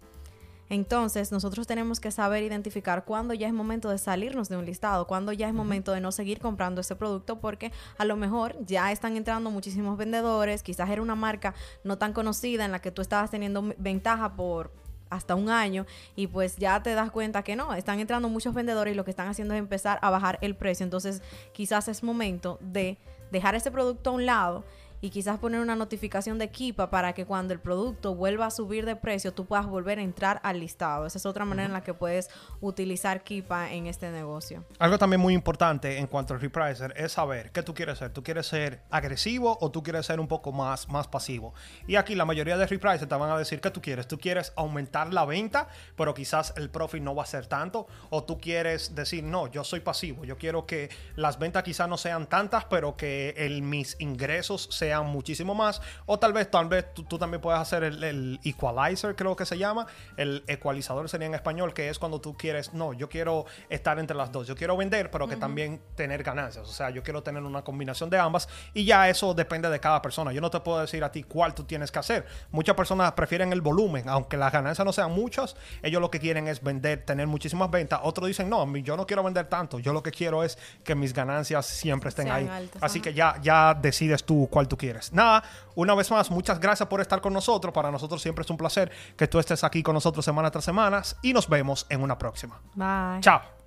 Entonces, 0.71 1.31
nosotros 1.31 1.67
tenemos 1.67 2.01
que 2.01 2.11
saber 2.11 2.43
identificar 2.43 3.05
cuándo 3.05 3.35
ya 3.35 3.47
es 3.47 3.53
momento 3.53 3.91
de 3.91 3.99
salirnos 3.99 4.49
de 4.49 4.57
un 4.57 4.65
listado, 4.65 5.07
cuándo 5.07 5.33
ya 5.33 5.49
es 5.49 5.55
momento 5.55 5.93
de 5.93 6.01
no 6.01 6.13
seguir 6.13 6.41
comprando 6.41 6.81
ese 6.81 6.97
producto, 6.97 7.41
porque 7.41 7.73
a 7.99 8.05
lo 8.05 8.17
mejor 8.17 8.57
ya 8.65 8.91
están 8.93 9.17
entrando 9.17 9.51
muchísimos 9.51 9.99
vendedores, 9.99 10.63
quizás 10.63 10.89
era 10.91 11.03
una 11.03 11.15
marca 11.15 11.55
no 11.85 11.99
tan 11.99 12.13
conocida 12.13 12.65
en 12.65 12.73
la 12.73 12.81
que 12.81 12.91
tú 12.91 13.03
estabas 13.03 13.31
teniendo 13.31 13.75
ventaja 13.79 14.35
por 14.35 14.71
hasta 15.11 15.35
un 15.35 15.49
año 15.49 15.87
y 16.17 16.27
pues 16.27 16.57
ya 16.57 16.83
te 16.83 16.95
das 16.95 17.11
cuenta 17.11 17.43
que 17.43 17.57
no, 17.57 17.75
están 17.75 18.01
entrando 18.01 18.29
muchos 18.29 18.55
vendedores 18.55 18.95
y 18.95 18.97
lo 18.97 19.05
que 19.05 19.11
están 19.11 19.29
haciendo 19.29 19.55
es 19.55 19.59
empezar 19.59 19.99
a 20.03 20.11
bajar 20.11 20.39
el 20.43 20.57
precio. 20.57 20.85
Entonces, 20.85 21.23
quizás 21.53 21.89
es 21.89 22.03
momento 22.03 22.59
de 22.61 22.99
dejar 23.31 23.55
ese 23.55 23.71
producto 23.71 24.11
a 24.11 24.13
un 24.15 24.27
lado 24.27 24.65
y 25.05 25.11
quizás 25.11 25.39
poner 25.39 25.61
una 25.61 25.77
notificación 25.77 26.39
de 26.39 26.49
Kipa 26.49 26.89
para 26.89 27.13
que 27.13 27.27
cuando 27.27 27.53
el 27.53 27.61
producto 27.61 28.15
vuelva 28.15 28.47
a 28.47 28.51
subir 28.51 28.87
de 28.87 28.97
precio 28.97 29.35
tú 29.35 29.45
puedas 29.45 29.67
volver 29.67 29.99
a 29.99 30.03
entrar 30.03 30.41
al 30.43 30.61
listado. 30.61 31.05
Esa 31.05 31.19
es 31.19 31.27
otra 31.27 31.45
manera 31.45 31.67
en 31.67 31.75
la 31.75 31.83
que 31.83 31.93
puedes 31.93 32.31
utilizar 32.63 33.23
Kipa 33.23 33.71
en 33.71 33.87
este 33.87 34.11
negocio. 34.11 34.65
Algo 34.79 34.97
también 34.97 35.21
muy 35.21 35.35
importante 35.35 35.99
en 35.99 36.07
cuanto 36.07 36.33
al 36.33 36.41
repricer 36.41 36.95
es 36.97 37.13
saber 37.13 37.53
qué 37.53 37.63
tú 37.63 37.75
quieres 37.75 37.99
ser. 37.99 38.15
¿Tú 38.15 38.23
quieres 38.23 38.47
ser 38.47 38.81
agresivo 38.89 39.59
o 39.61 39.71
tú 39.71 39.83
quieres 39.83 40.07
ser 40.07 40.21
un 40.21 40.27
poco 40.27 40.53
más, 40.53 40.89
más 40.89 41.07
pasivo? 41.07 41.53
Y 41.87 41.97
aquí 41.97 42.15
la 42.15 42.25
mayoría 42.25 42.57
de 42.57 42.67
repricers 42.67 43.07
te 43.07 43.15
van 43.15 43.31
a 43.31 43.37
decir 43.37 43.61
qué 43.61 43.71
tú 43.71 43.83
quieres. 43.83 44.09
Tú 44.09 44.17
quieres 44.17 44.55
aumentar 44.57 45.13
la 45.13 45.27
venta, 45.27 45.69
pero 45.97 46.15
quizás 46.15 46.55
el 46.57 46.71
profit 46.71 47.03
no 47.03 47.15
va 47.15 47.25
a 47.25 47.27
ser 47.27 47.47
tanto. 47.47 47.87
O 48.09 48.25
tú 48.25 48.41
quieres 48.41 48.95
decir, 48.95 49.23
no, 49.23 49.49
yo 49.49 49.65
soy 49.65 49.81
pasivo. 49.81 50.25
Yo 50.25 50.39
quiero 50.39 50.65
que 50.65 50.89
las 51.15 51.39
ventas 51.39 51.63
quizás 51.63 51.91
no 51.91 51.99
sean 51.99 52.27
tantas, 52.27 52.65
pero 52.65 52.97
que 52.97 53.35
el, 53.37 53.61
mis 53.61 53.97
ingresos 54.01 54.67
sean 54.71 54.94
muchísimo 55.03 55.55
más. 55.55 55.81
O 56.07 56.19
tal 56.19 56.33
vez, 56.33 56.51
tal 56.51 56.69
vez 56.69 56.93
tú, 56.95 57.19
también 57.19 57.41
puedes 57.41 57.61
hacer 57.61 57.85
el, 57.85 58.41
equalizer, 58.45 59.17
creo 59.17 59.37
que 59.37 59.47
se 59.47 59.59
llama. 59.59 59.87
El 60.17 60.45
ecualizador 60.47 61.09
sería 61.09 61.27
en 61.27 61.35
español, 61.35 61.75
que 61.75 61.89
es 61.89 61.99
cuando 61.99 62.21
tú 62.21 62.37
quieres, 62.37 62.75
no, 62.75 62.93
yo 62.93 63.09
quiero 63.09 63.47
estar 63.69 63.99
entre 63.99 64.17
las 64.17 64.31
dos. 64.31 64.47
Yo 64.47 64.57
quiero 64.57 64.77
vender, 64.77 65.11
pero 65.11 65.29
que 65.29 65.37
también 65.37 65.81
tener 65.95 66.23
ganancias. 66.23 66.69
O 66.69 66.73
sea, 66.73 66.91
yo 66.91 67.03
quiero 67.03 67.23
tener 67.23 67.43
una 67.43 67.63
combinación 67.63 68.11
de 68.11 68.19
ambas. 68.19 68.49
Y 68.73 68.85
ya 68.85 69.09
eso 69.09 69.35
depende 69.35 69.69
de 69.71 69.81
cada 69.81 70.01
persona. 70.03 70.33
Yo 70.33 70.41
no 70.41 70.51
te 70.51 70.61
puedo 70.61 70.81
decir 70.81 71.03
a 71.05 71.11
ti 71.11 71.23
cuál 71.23 71.55
tú 71.55 71.65
tienes 71.65 71.91
que 71.91 71.99
hacer. 71.99 72.27
Muchas 72.51 72.77
personas 72.77 73.13
prefieren 73.13 73.53
el 73.53 73.61
volumen, 73.61 74.09
aunque 74.09 74.37
las 74.37 74.53
ganancias 74.53 74.85
no 74.85 74.93
sean 74.93 75.13
muchas. 75.13 75.57
Ellos 75.83 76.01
lo 76.01 76.11
que 76.11 76.21
quieren 76.21 76.49
es 76.49 76.63
vender, 76.63 77.05
tener 77.05 77.27
muchísimas 77.27 77.71
ventas. 77.71 78.01
Otros 78.03 78.29
dicen, 78.29 78.49
no, 78.49 78.65
yo 78.77 78.97
no 78.97 79.07
quiero 79.07 79.23
vender 79.23 79.47
tanto. 79.47 79.79
Yo 79.79 79.93
lo 79.93 80.03
que 80.03 80.11
quiero 80.11 80.45
es 80.45 80.59
que 80.83 80.95
mis 80.95 81.13
ganancias 81.13 81.67
siempre 81.67 82.09
estén 82.09 82.31
ahí. 82.31 82.49
Así 82.81 83.01
que 83.01 83.15
ya, 83.15 83.41
ya 83.43 83.75
decides 83.75 84.25
tú 84.25 84.49
cuál 84.51 84.69
tú 84.69 84.77
quieres 84.77 84.84
quieres. 84.85 85.13
Nada, 85.13 85.43
una 85.75 85.95
vez 85.95 86.11
más, 86.11 86.31
muchas 86.31 86.61
gracias 86.61 86.89
por 86.89 87.01
estar 87.01 87.21
con 87.21 87.33
nosotros. 87.33 87.73
Para 87.73 87.91
nosotros 87.91 88.21
siempre 88.21 88.43
es 88.43 88.51
un 88.51 88.57
placer 88.57 88.91
que 89.17 89.27
tú 89.27 89.39
estés 89.39 89.65
aquí 89.65 89.83
con 89.83 89.95
nosotros 89.95 90.25
semana 90.25 90.51
tras 90.51 90.65
semana 90.65 91.03
y 91.23 91.33
nos 91.33 91.49
vemos 91.49 91.87
en 91.89 92.03
una 92.03 92.19
próxima. 92.19 92.61
Bye. 92.75 93.21
Chao. 93.21 93.64